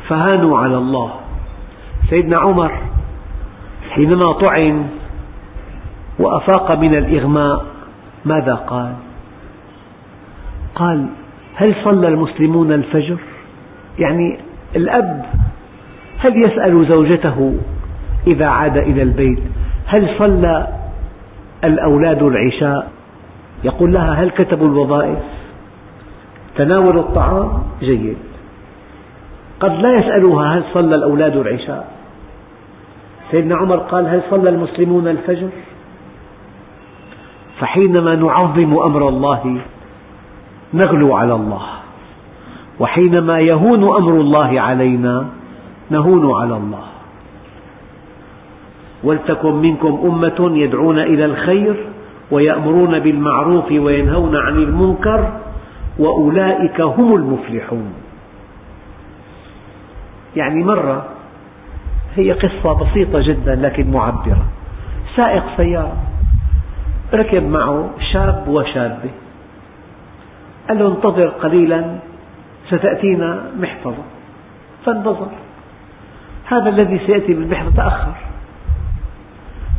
فهانوا 0.09 0.59
على 0.59 0.79
الله 0.79 1.13
سيدنا 2.11 2.39
عمر 2.39 2.73
حينما 3.91 4.33
طعن 4.33 4.87
وأفاق 6.19 6.73
من 6.73 6.95
الإغماء 6.95 7.65
ماذا 8.25 8.55
قال؟ 8.55 8.93
قال 10.75 11.07
هل 11.55 11.75
صلى 11.85 12.09
المسلمون 12.09 12.73
الفجر؟ 12.73 13.17
يعني 13.99 14.39
الأب 14.77 15.25
هل 16.19 16.45
يسأل 16.45 16.87
زوجته 16.89 17.55
إذا 18.27 18.47
عاد 18.47 18.77
إلى 18.77 19.03
البيت 19.03 19.39
هل 19.87 20.19
صلى 20.19 20.69
الأولاد 21.65 22.23
العشاء؟ 22.23 22.91
يقول 23.65 23.93
لها 23.93 24.13
هل 24.13 24.31
كتبوا 24.31 24.69
الوظائف؟ 24.69 25.19
تناول 26.57 26.99
الطعام؟ 26.99 27.63
جيد. 27.81 28.17
قد 29.61 29.73
لا 29.73 29.99
يسألها 29.99 30.59
هل 30.59 30.65
صلى 30.75 30.95
الأولاد 30.95 31.37
العشاء. 31.37 31.89
سيدنا 33.31 33.57
عمر 33.57 33.77
قال 33.77 34.07
هل 34.07 34.23
صلى 34.31 34.49
المسلمون 34.49 35.09
الفجر؟ 35.09 35.49
فحينما 37.59 38.15
نعظم 38.15 38.79
أمر 38.79 39.09
الله 39.09 39.59
نغلو 40.75 41.17
على 41.17 41.35
الله. 41.35 41.63
وحينما 42.81 43.41
يهون 43.41 43.83
أمر 43.83 44.21
الله 44.21 44.61
علينا 44.61 45.27
نهون 45.91 46.41
على 46.41 46.57
الله. 46.57 46.94
ولتكن 49.05 49.55
منكم 49.55 50.01
أمة 50.05 50.59
يدعون 50.59 50.99
إلى 50.99 51.25
الخير 51.25 51.77
ويأمرون 52.31 52.99
بالمعروف 52.99 53.73
وينهون 53.73 54.37
عن 54.37 54.57
المنكر 54.57 55.33
وأولئك 55.99 56.81
هم 56.81 57.15
المفلحون. 57.15 57.93
يعني 60.37 60.65
مرة 60.65 61.07
هي 62.17 62.33
قصة 62.33 62.73
بسيطة 62.73 63.21
جدا 63.21 63.55
لكن 63.55 63.91
معبرة. 63.91 64.47
سائق 65.17 65.45
سيارة 65.57 65.97
ركب 67.15 67.43
معه 67.43 67.91
شاب 68.13 68.49
وشابة. 68.49 69.11
قال 70.69 70.79
له 70.79 70.89
انتظر 70.89 71.29
قليلا 71.29 71.97
ستأتينا 72.69 73.51
محفظة. 73.61 74.05
فانتظر. 74.87 75.29
هذا 76.47 76.69
الذي 76.69 76.99
سيأتي 77.07 77.35
بالمحفظة 77.35 77.77
تأخر. 77.77 78.15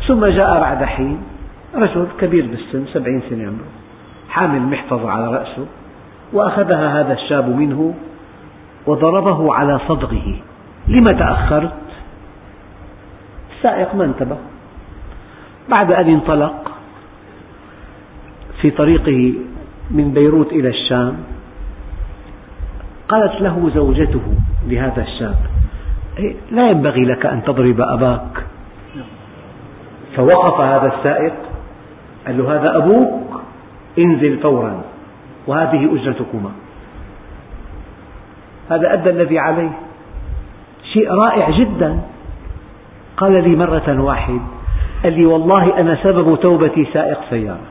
ثم 0.07 0.25
جاء 0.25 0.59
بعد 0.59 0.83
حين 0.83 1.17
رجل 1.75 2.07
كبير 2.19 2.47
بالسن 2.47 2.85
سبعين 2.93 3.21
سنة 3.29 3.43
عمره 3.43 3.69
حامل 4.29 4.61
محفظة 4.61 5.09
على 5.09 5.27
رأسه 5.27 5.65
وأخذها 6.33 7.01
هذا 7.01 7.13
الشاب 7.13 7.49
منه 7.49 7.93
وضربه 8.87 9.53
على 9.53 9.79
صدغه. 9.87 10.35
لم 10.87 11.11
تأخرت؟ 11.11 11.73
السائق 13.57 13.95
ما 13.95 14.05
انتبه 14.05 14.37
بعد 15.69 15.91
أن 15.91 16.09
انطلق 16.09 16.71
في 18.61 18.71
طريقه 18.71 19.33
من 19.91 20.13
بيروت 20.13 20.51
إلى 20.51 20.69
الشام 20.69 21.17
قالت 23.09 23.41
له 23.41 23.71
زوجته 23.75 24.21
لهذا 24.67 25.01
الشاب 25.01 25.35
إيه، 26.17 26.35
لا 26.51 26.69
ينبغي 26.69 27.05
لك 27.05 27.25
أن 27.25 27.43
تضرب 27.43 27.81
أباك. 27.81 28.54
فوقف 30.15 30.61
هذا 30.61 30.93
السائق 30.97 31.33
قال 32.27 32.37
له 32.37 32.55
هذا 32.55 32.77
أبوك 32.77 33.41
انزل 33.99 34.37
فورا 34.37 34.81
وهذه 35.47 35.95
أجرتكما. 35.95 36.51
هذا 38.69 38.93
أدى 38.93 39.09
الذي 39.09 39.39
عليه. 39.39 39.71
شيء 40.93 41.11
رائع 41.11 41.49
جدا. 41.49 41.99
قال 43.17 43.49
لي 43.49 43.55
مرة 43.55 44.01
واحد 44.01 44.41
قال 45.03 45.13
لي 45.13 45.25
والله 45.25 45.79
أنا 45.79 45.97
سبب 46.03 46.39
توبتي 46.39 46.85
سائق 46.93 47.19
سيارة. 47.29 47.67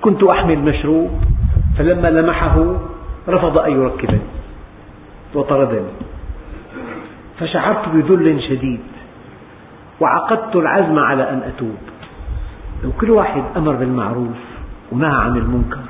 كنت 0.00 0.22
أحمل 0.22 0.58
مشروب 0.58 1.10
فلما 1.78 2.08
لمحه 2.08 2.74
رفض 3.28 3.58
أن 3.58 3.72
يركبني 3.72 4.20
وطردني. 5.34 5.92
فشعرت 7.38 7.88
بذل 7.88 8.42
شديد. 8.42 8.80
وعقدت 10.00 10.56
العزم 10.56 10.98
على 10.98 11.30
أن 11.30 11.42
أتوب. 11.42 11.76
لو 12.84 12.92
كل 13.00 13.10
واحد 13.10 13.42
أمر 13.56 13.72
بالمعروف 13.72 14.36
ونهى 14.92 15.14
عن 15.14 15.36
المنكر 15.36 15.84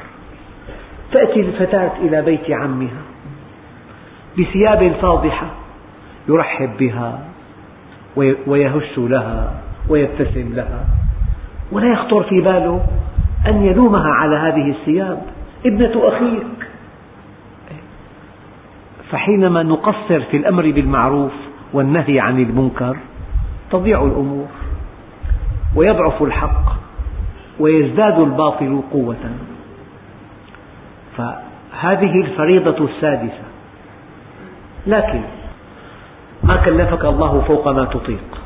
تأتي 1.12 1.40
الفتاة 1.40 1.92
إلى 2.00 2.22
بيت 2.22 2.50
عمها 2.50 3.02
بثياب 4.38 4.92
فاضحة 5.02 5.46
يرحب 6.28 6.76
بها 6.76 7.18
ويهش 8.46 8.98
لها 8.98 9.60
ويبتسم 9.88 10.54
لها. 10.54 10.86
ولا 11.72 11.92
يخطر 11.92 12.22
في 12.22 12.40
باله 12.40 12.86
أن 13.48 13.62
يلومها 13.62 14.08
على 14.08 14.36
هذه 14.36 14.70
الثياب. 14.70 15.22
ابنة 15.66 16.08
أخيك. 16.08 16.68
فحينما 19.10 19.62
نقصر 19.62 20.20
في 20.20 20.36
الأمر 20.36 20.70
بالمعروف 20.70 21.32
والنهي 21.72 22.20
عن 22.20 22.40
المنكر 22.40 22.96
تضيع 23.70 24.04
الأمور 24.04 24.46
ويضعف 25.76 26.22
الحق 26.22 26.64
ويزداد 27.60 28.18
الباطل 28.20 28.82
قوة. 28.92 29.16
فهذه 31.16 32.20
الفريضة 32.20 32.84
السادسة. 32.84 33.46
لكن 34.86 35.20
ما 36.44 36.56
كلفك 36.56 37.04
الله 37.04 37.40
فوق 37.40 37.68
ما 37.68 37.84
تطيق. 37.84 38.40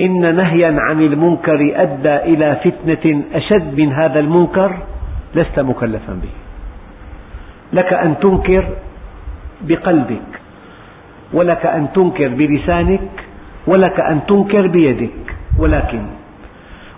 إن 0.00 0.36
نهيا 0.36 0.76
عن 0.80 1.02
المنكر 1.02 1.82
أدى 1.82 2.16
إلى 2.16 2.56
فتنة 2.64 3.22
أشد 3.34 3.80
من 3.80 3.92
هذا 3.92 4.20
المنكر 4.20 4.78
لست 5.34 5.58
مكلفا 5.60 6.12
به. 6.12 6.30
لك 7.72 7.92
أن 7.92 8.18
تنكر 8.18 8.68
بقلبك 9.60 10.40
ولك 11.32 11.66
أن 11.66 11.88
تنكر 11.94 12.28
بلسانك 12.28 13.27
ولك 13.68 14.00
أن 14.00 14.26
تنكر 14.26 14.66
بيدك. 14.66 15.36
ولكن 15.58 16.02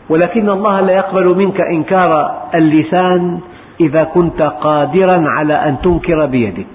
ولكن 0.08 0.46
الله 0.50 0.80
لا 0.80 0.92
يقبل 0.92 1.26
منك 1.34 1.60
إنكار 1.60 2.10
اللسان 2.54 3.40
إذا 3.80 4.02
كنت 4.04 4.42
قادرا 4.42 5.18
على 5.26 5.54
أن 5.54 5.74
تنكر 5.82 6.26
بيدك. 6.26 6.66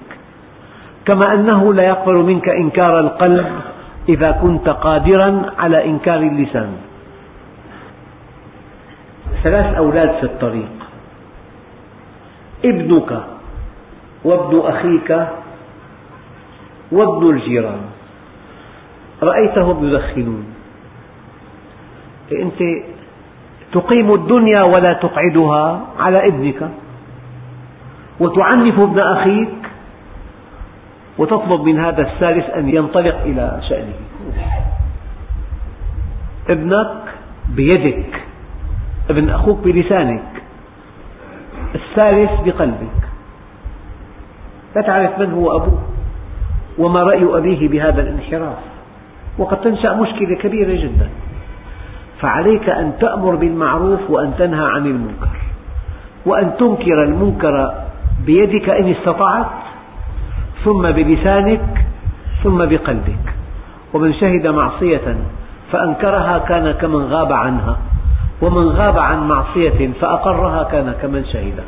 كما 1.06 1.34
أنه 1.34 1.74
لا 1.74 1.82
يقبل 1.82 2.14
منك 2.14 2.48
إنكار 2.48 3.00
القلب 3.00 3.46
إذا 4.08 4.30
كنت 4.30 4.68
قادرا 4.68 5.42
على 5.58 5.84
إنكار 5.84 6.20
اللسان. 6.20 6.72
ثلاث 9.42 9.68
أولاد 9.76 10.10
في 10.20 10.24
الطريق. 10.24 10.74
ابنك 12.64 13.10
وابن 14.24 14.54
أخيك 14.64 15.10
وابن 16.92 17.30
الجيران. 17.30 17.95
رأيتهم 19.22 19.84
يدخنون. 19.84 20.44
أنت 22.32 22.60
تقيم 23.72 24.14
الدنيا 24.14 24.62
ولا 24.62 24.92
تقعدها 24.92 25.86
على 25.98 26.28
ابنك 26.28 26.70
وتعنف 28.20 28.80
ابن 28.80 28.98
أخيك؟ 28.98 29.48
وتطلب 31.18 31.60
من 31.60 31.78
هذا 31.78 32.02
الثالث 32.02 32.50
أن 32.50 32.68
ينطلق 32.68 33.16
إلى 33.24 33.60
شأنه. 33.68 33.94
ابنك 36.48 37.02
بيدك 37.48 38.22
ابن 39.10 39.30
أخوك 39.30 39.58
بلسانك 39.58 40.42
الثالث 41.74 42.30
بقلبك. 42.44 43.02
لا 44.76 44.82
تعرف 44.82 45.18
من 45.18 45.32
هو 45.32 45.56
أبوه 45.56 45.82
وما 46.78 47.02
رأي 47.02 47.38
أبيه 47.38 47.68
بهذا 47.68 48.02
الانحراف. 48.02 48.75
وقد 49.38 49.60
تنشأ 49.60 49.92
مشكلة 49.92 50.36
كبيرة 50.36 50.82
جدا. 50.82 51.08
فعليك 52.20 52.68
أن 52.68 52.92
تأمر 53.00 53.34
بالمعروف 53.34 54.10
وأن 54.10 54.32
تنهى 54.38 54.64
عن 54.64 54.86
المنكر. 54.86 55.36
وأن 56.26 56.56
تنكر 56.58 57.04
المنكر 57.04 57.74
بيدك 58.26 58.68
إن 58.68 58.90
استطعت 58.90 59.46
ثم 60.64 60.82
بلسانك 60.90 61.86
ثم 62.44 62.58
بقلبك. 62.58 63.26
ومن 63.94 64.14
شهد 64.14 64.46
معصية 64.46 65.16
فأنكرها 65.72 66.38
كان 66.38 66.72
كمن 66.72 67.02
غاب 67.04 67.32
عنها. 67.32 67.76
ومن 68.42 68.68
غاب 68.68 68.98
عن 68.98 69.28
معصية 69.28 69.90
فأقرها 70.00 70.62
كان 70.62 70.94
كمن 71.02 71.24
شهد. 71.24 71.60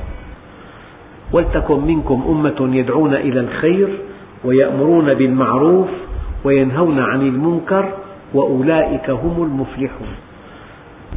ولتكن 1.32 1.86
منكم 1.86 2.24
أمة 2.28 2.76
يدعون 2.76 3.14
إلى 3.14 3.40
الخير 3.40 3.88
ويأمرون 4.44 5.14
بالمعروف 5.14 5.88
وينهون 6.44 6.98
عن 6.98 7.20
المنكر 7.20 7.92
وأولئك 8.34 9.10
هم 9.10 9.42
المفلحون. 9.42 10.14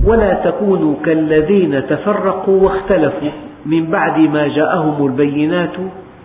ولا 0.03 0.33
تكونوا 0.33 0.95
كالذين 1.05 1.87
تفرقوا 1.87 2.63
واختلفوا 2.63 3.29
من 3.65 3.85
بعد 3.85 4.19
ما 4.19 4.47
جاءهم 4.47 5.05
البينات 5.05 5.73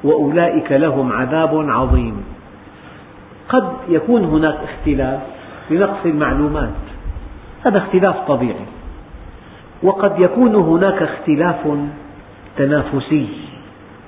وأولئك 0.04 0.72
لهم 0.72 1.12
عذاب 1.12 1.70
عظيم. 1.70 2.24
قد 3.48 3.68
يكون 3.88 4.24
هناك 4.24 4.58
اختلاف 4.64 5.20
لنقص 5.70 6.06
المعلومات. 6.06 6.70
هذا 7.66 7.78
اختلاف 7.78 8.16
طبيعي. 8.28 8.66
وقد 9.82 10.20
يكون 10.20 10.54
هناك 10.54 11.02
اختلاف 11.02 11.68
تنافسي 12.56 13.28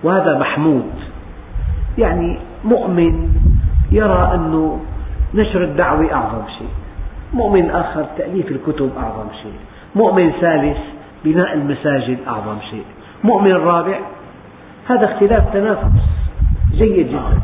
وهذا 0.03 0.39
محمود. 0.39 0.91
يعني 1.99 2.39
مؤمن 2.65 3.29
يرى 3.91 4.31
أن 4.35 4.79
نشر 5.35 5.65
الدعوة 5.65 6.13
أعظم 6.13 6.43
شيء. 6.59 6.69
مؤمن 7.35 7.71
آخر 7.71 8.07
تأليف 8.19 8.51
الكتب 8.51 8.91
أعظم 8.99 9.27
شيء. 9.43 9.59
مؤمن 9.95 10.31
ثالث 10.41 10.79
بناء 11.25 11.55
المساجد 11.55 12.19
أعظم 12.29 12.57
شيء. 12.71 12.85
مؤمن 13.25 13.53
رابع 13.53 13.99
هذا 14.89 15.05
اختلاف 15.05 15.53
تنافس 15.53 16.03
جيد 16.73 17.09
جدا. 17.09 17.41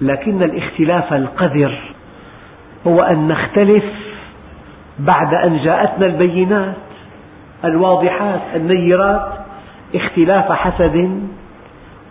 لكن 0.00 0.42
الاختلاف 0.42 1.12
القذر 1.12 1.78
هو 2.86 3.00
أن 3.00 3.28
نختلف 3.28 3.84
بعد 4.98 5.34
أن 5.34 5.56
جاءتنا 5.64 6.06
البينات 6.06 6.74
الواضحات 7.64 8.40
النيرات 8.54 9.32
اختلاف 9.94 10.52
حسد 10.52 11.20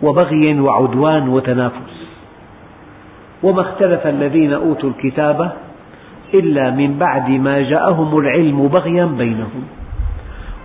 وبغي 0.02 0.60
وعدوان 0.60 1.28
وتنافس. 1.28 1.99
وما 3.42 3.60
اختلف 3.60 4.06
الذين 4.06 4.52
أوتوا 4.52 4.90
الكتاب 4.90 5.52
إلا 6.34 6.70
من 6.70 6.98
بعد 6.98 7.30
ما 7.30 7.62
جاءهم 7.62 8.18
العلم 8.18 8.68
بغيا 8.68 9.04
بينهم. 9.04 9.64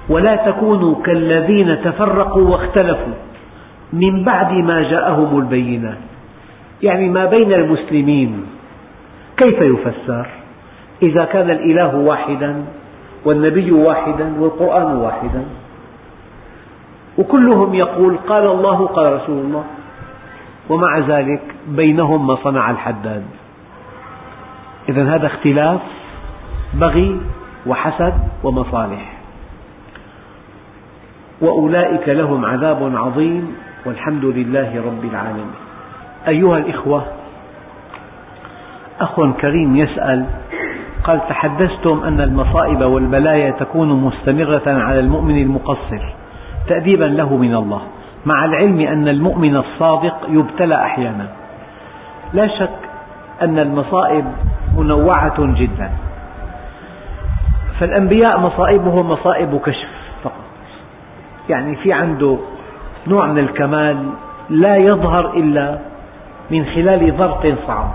ولا 0.09 0.35
تكونوا 0.35 0.95
كالذين 1.03 1.81
تفرقوا 1.83 2.49
واختلفوا 2.49 3.13
من 3.93 4.23
بعد 4.23 4.53
ما 4.53 4.81
جاءهم 4.81 5.39
البينات. 5.39 5.97
يعني 6.83 7.09
ما 7.09 7.25
بين 7.25 7.53
المسلمين 7.53 8.45
كيف 9.37 9.61
يفسر؟ 9.61 10.27
إذا 11.03 11.25
كان 11.25 11.49
الإله 11.49 11.95
واحدا 11.95 12.65
والنبي 13.25 13.71
واحدا 13.71 14.33
والقرآن 14.39 14.95
واحدا. 14.97 15.43
وكلهم 17.17 17.73
يقول 17.73 18.17
قال 18.27 18.45
الله 18.45 18.85
قال 18.87 19.13
رسول 19.13 19.37
الله. 19.45 19.63
ومع 20.69 20.99
ذلك 20.99 21.41
بينهم 21.67 22.27
ما 22.27 22.35
صنع 22.43 22.71
الحداد. 22.71 23.23
إذا 24.89 25.15
هذا 25.15 25.27
اختلاف 25.27 25.81
بغي 26.73 27.21
وحسد 27.67 28.13
ومصالح. 28.43 29.13
وأولئك 31.41 32.09
لهم 32.09 32.45
عذاب 32.45 32.95
عظيم 32.95 33.55
والحمد 33.85 34.25
لله 34.25 34.81
رب 34.85 35.03
العالمين. 35.11 35.51
أيها 36.27 36.57
الإخوة 36.57 37.05
أخ 38.99 39.21
كريم 39.41 39.75
يسأل 39.75 40.25
قال 41.03 41.27
تحدثتم 41.29 42.03
أن 42.03 42.21
المصائب 42.21 42.81
والبلايا 42.81 43.51
تكون 43.51 43.89
مستمرة 44.01 44.63
على 44.67 44.99
المؤمن 44.99 45.41
المقصر 45.41 46.13
تأديبا 46.67 47.05
له 47.05 47.37
من 47.37 47.55
الله. 47.55 47.81
مع 48.25 48.45
العلم 48.45 48.79
أن 48.79 49.07
المؤمن 49.07 49.55
الصادق 49.55 50.15
يبتلى 50.29 50.75
أحيانا. 50.75 51.27
لا 52.33 52.47
شك 52.47 52.79
أن 53.41 53.59
المصائب 53.59 54.25
منوعة 54.77 55.35
جدا. 55.39 55.91
فالأنبياء 57.79 58.39
مصائبهم 58.39 59.09
مصائب 59.11 59.61
كشف 59.65 59.89
فقط. 60.23 60.45
يعني 61.49 61.75
في 61.75 61.93
عنده 61.93 62.37
نوع 63.07 63.27
من 63.27 63.37
الكمال 63.37 64.09
لا 64.49 64.77
يظهر 64.77 65.33
إلا 65.33 65.79
من 66.51 66.65
خلال 66.65 67.17
ضغط 67.17 67.47
صعب. 67.67 67.91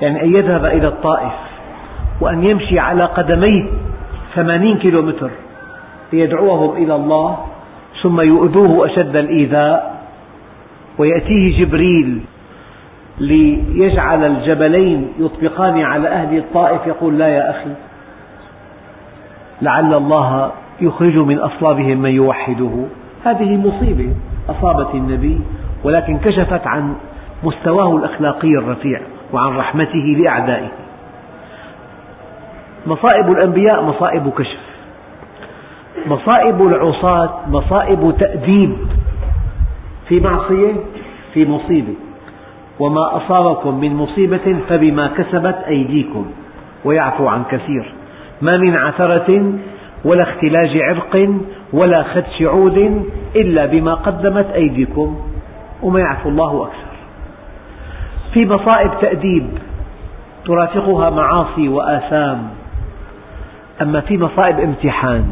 يعني 0.00 0.22
أن 0.22 0.34
يذهب 0.34 0.64
إلى 0.64 0.88
الطائف 0.88 1.32
وأن 2.20 2.44
يمشي 2.44 2.78
على 2.78 3.04
قدميه 3.04 3.70
ثمانين 4.34 4.78
كيلومتر 4.78 5.30
ليدعوهم 6.12 6.76
إلى 6.76 6.94
الله 6.94 7.38
ثم 8.02 8.20
يؤذوه 8.20 8.86
أشد 8.86 9.16
الإيذاء 9.16 10.04
ويأتيه 10.98 11.64
جبريل 11.64 12.20
ليجعل 13.18 14.24
الجبلين 14.24 15.08
يطبقان 15.18 15.80
على 15.80 16.08
أهل 16.08 16.38
الطائف 16.38 16.86
يقول 16.86 17.18
لا 17.18 17.28
يا 17.28 17.50
أخي 17.50 17.70
لعل 19.62 19.94
الله 19.94 20.52
يخرج 20.80 21.16
من 21.16 21.38
أصلابهم 21.38 21.98
من 21.98 22.10
يوحده. 22.10 22.84
هذه 23.24 23.56
مصيبة 23.56 24.14
أصابت 24.48 24.94
النبي 24.94 25.40
ولكن 25.84 26.18
كشفت 26.18 26.66
عن 26.66 26.94
مستواه 27.42 27.96
الأخلاقي 27.96 28.48
الرفيع 28.48 29.00
وعن 29.32 29.56
رحمته 29.56 30.16
لأعدائه. 30.18 30.68
مصائب 32.86 33.32
الأنبياء 33.32 33.84
مصائب 33.84 34.30
كشف. 34.38 34.63
مصائب 36.06 36.62
العصاة 36.62 37.30
مصائب 37.48 38.14
تأديب. 38.18 38.76
في 40.08 40.20
معصية 40.20 40.72
في 41.34 41.46
مصيبة. 41.46 41.94
وما 42.78 43.16
أصابكم 43.16 43.80
من 43.80 43.94
مصيبة 43.96 44.56
فبما 44.68 45.06
كسبت 45.06 45.56
أيديكم. 45.68 46.26
ويعفو 46.84 47.28
عن 47.28 47.44
كثير. 47.44 47.92
ما 48.42 48.56
من 48.56 48.76
عثرة 48.76 49.52
ولا 50.04 50.22
اختلاج 50.22 50.78
عرق 50.82 51.28
ولا 51.72 52.02
خدش 52.02 52.42
عود 52.42 53.08
إلا 53.36 53.66
بما 53.66 53.94
قدمت 53.94 54.46
أيديكم. 54.46 55.16
وما 55.82 56.00
يعفو 56.00 56.28
الله 56.28 56.62
أكثر. 56.62 56.94
في 58.32 58.46
مصائب 58.46 58.90
تأديب. 59.00 59.46
ترافقها 60.44 61.10
معاصي 61.10 61.68
وآثام. 61.68 62.48
أما 63.82 64.00
في 64.00 64.18
مصائب 64.18 64.60
امتحان 64.60 65.24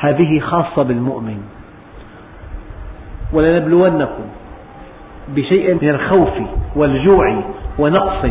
هذه 0.00 0.40
خاصة 0.40 0.82
بالمؤمن. 0.82 1.38
ولنبلونكم 3.32 4.24
بشيء 5.28 5.74
من 5.82 5.88
الخوف 5.88 6.32
والجوع 6.76 7.42
ونقص 7.78 8.30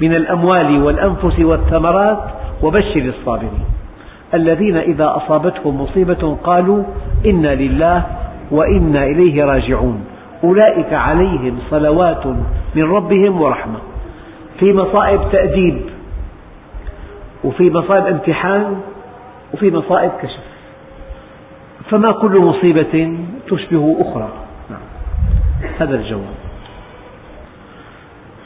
من 0.00 0.14
الأموال 0.14 0.82
والأنفس 0.82 1.38
والثمرات 1.40 2.18
وبشر 2.62 3.12
الصابرين. 3.18 3.64
الذين 4.34 4.76
إذا 4.76 5.16
أصابتهم 5.16 5.80
مصيبة 5.80 6.36
قالوا 6.44 6.84
إنا 7.26 7.54
لله 7.54 8.06
وإنا 8.50 9.04
إليه 9.04 9.44
راجعون. 9.44 10.04
أولئك 10.44 10.92
عليهم 10.92 11.58
صلوات 11.70 12.26
من 12.74 12.82
ربهم 12.82 13.40
ورحمة. 13.40 13.78
في 14.60 14.72
مصائب 14.72 15.20
تأديب 15.32 15.80
وفي 17.44 17.70
مصائب 17.70 18.06
امتحان 18.06 18.80
وفي 19.54 19.70
مصائب 19.70 20.10
كشف. 20.22 20.47
فما 21.90 22.12
كل 22.12 22.38
مصيبة 22.38 23.18
تشبه 23.50 23.96
أخرى. 24.00 24.28
نعم. 24.70 24.80
هذا 25.78 25.94
الجواب. 25.94 26.34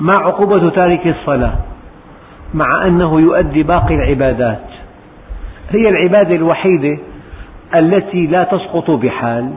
ما 0.01 0.15
عقوبة 0.15 0.71
تارك 0.71 1.07
الصلاة؟ 1.07 1.55
مع 2.55 2.87
أنه 2.87 3.21
يؤدي 3.21 3.63
باقي 3.63 3.95
العبادات. 3.95 4.67
هي 5.71 5.89
العبادة 5.89 6.35
الوحيدة 6.35 6.99
التي 7.75 8.27
لا 8.27 8.45
تسقط 8.45 8.91
بحال. 8.91 9.51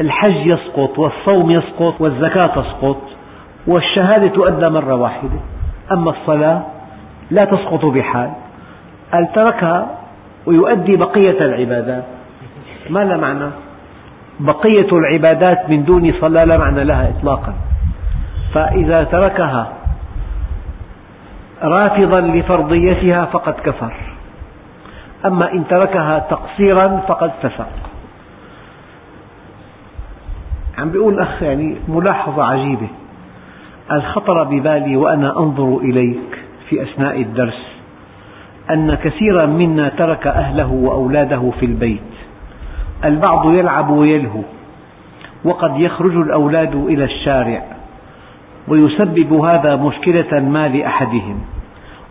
الحج 0.00 0.46
يسقط 0.46 0.98
والصوم 0.98 1.50
يسقط 1.50 2.00
والزكاة 2.00 2.46
تسقط 2.46 3.02
والشهادة 3.66 4.28
تؤدى 4.28 4.68
مرة 4.68 4.94
واحدة. 4.94 5.40
أما 5.92 6.10
الصلاة 6.10 6.62
لا 7.30 7.44
تسقط 7.44 7.84
بحال. 7.84 8.30
قال 9.12 9.32
تركها 9.32 9.98
ويؤدي 10.46 10.96
بقية 10.96 11.40
العبادات؟ 11.40 12.04
ما 12.90 13.04
لا 13.04 13.16
معنى؟ 13.16 13.50
بقية 14.40 14.88
العبادات 14.92 15.70
من 15.70 15.84
دون 15.84 16.12
صلاة 16.20 16.44
لا 16.44 16.58
معنى 16.58 16.84
لها 16.84 17.08
إطلاقا. 17.08 17.54
فإذا 18.54 19.04
تركها 19.04 19.72
رافضا 21.62 22.20
لفرضيتها 22.20 23.24
فقد 23.24 23.54
كفر. 23.54 23.92
أما 25.26 25.52
إن 25.52 25.64
تركها 25.68 26.18
تقصيرا 26.18 27.02
فقد 27.08 27.30
فسق. 27.42 27.68
عم 30.78 30.90
بيقول 30.90 31.14
الأخ 31.14 31.42
يعني 31.42 31.76
ملاحظة 31.88 32.44
عجيبة. 32.44 32.88
الخطر 33.92 34.44
ببالي 34.44 34.96
وأنا 34.96 35.38
أنظر 35.38 35.78
إليك 35.78 36.38
في 36.68 36.82
أثناء 36.82 37.20
الدرس 37.20 37.66
أن 38.70 38.94
كثيرا 38.94 39.46
منا 39.46 39.88
ترك 39.88 40.26
أهله 40.26 40.72
وأولاده 40.72 41.50
في 41.60 41.66
البيت. 41.66 42.00
البعض 43.04 43.52
يلعب 43.54 43.90
ويلهو 43.90 44.40
وقد 45.44 45.80
يخرج 45.80 46.16
الأولاد 46.16 46.74
إلى 46.74 47.04
الشارع 47.04 47.62
ويسبب 48.68 49.32
هذا 49.32 49.76
مشكلة 49.76 50.40
ما 50.40 50.68
لأحدهم. 50.68 51.38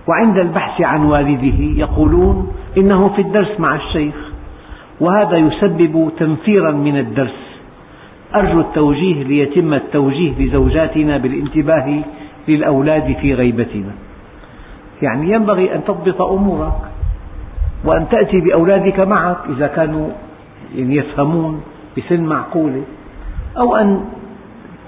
وعند 0.08 0.38
البحث 0.38 0.82
عن 0.82 1.06
والده 1.06 1.64
يقولون 1.82 2.52
إنه 2.78 3.10
في 3.10 3.22
الدرس 3.22 3.60
مع 3.60 3.76
الشيخ 3.76 4.16
وهذا 5.00 5.38
يسبب 5.38 6.12
تنفيرا 6.18 6.72
من 6.72 6.98
الدرس. 6.98 7.60
أرجو 8.36 8.60
التوجيه 8.60 9.24
ليتم 9.24 9.74
التوجيه 9.74 10.32
لزوجاتنا 10.40 11.18
بالانتباه 11.18 12.00
للأولاد 12.48 13.16
في 13.22 13.34
غيبتنا. 13.34 13.92
يعني 15.02 15.32
ينبغي 15.32 15.76
أن 15.76 15.84
تضبط 15.84 16.22
أمورك 16.22 16.82
وأن 17.86 18.10
تأتي 18.10 18.42
بأولادك 18.42 19.00
معك 19.00 19.38
إذا 19.50 19.68
كانوا 19.68 20.10
يعني 20.76 20.96
يفهمون 20.96 21.62
بسن 21.98 22.24
معقولة 22.24 22.84
أو 23.58 23.76
أن 23.76 24.06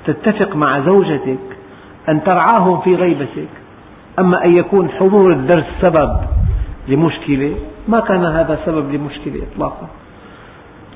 تتفق 0.06 0.56
مع 0.56 0.80
زوجتك 0.80 1.40
أن 2.10 2.24
ترعاهم 2.24 2.82
في 2.82 2.96
غيبتك. 2.96 3.48
أما 4.20 4.46
أن 4.46 4.56
يكون 4.56 4.90
حضور 4.90 5.34
الدرس 5.34 5.66
سبب 5.82 6.18
لمشكلة 6.88 7.56
ما 7.88 8.00
كان 8.00 8.26
هذا 8.26 8.60
سبب 8.66 8.94
لمشكلة 8.94 9.42
إطلاقا. 9.54 9.88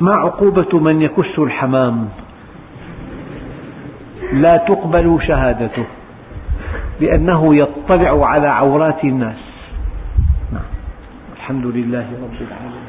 ما 0.01 0.13
عقوبة 0.15 0.79
من 0.79 1.01
يكش 1.01 1.39
الحمام؟ 1.39 2.09
لا 4.33 4.57
تقبل 4.57 5.19
شهادته 5.27 5.85
لأنه 6.99 7.55
يطلع 7.55 8.27
على 8.27 8.47
عورات 8.47 9.03
الناس. 9.03 9.39
نعم. 10.53 10.61
الحمد 11.35 11.65
لله 11.65 12.05
رب 12.23 12.41
العالمين. 12.41 12.86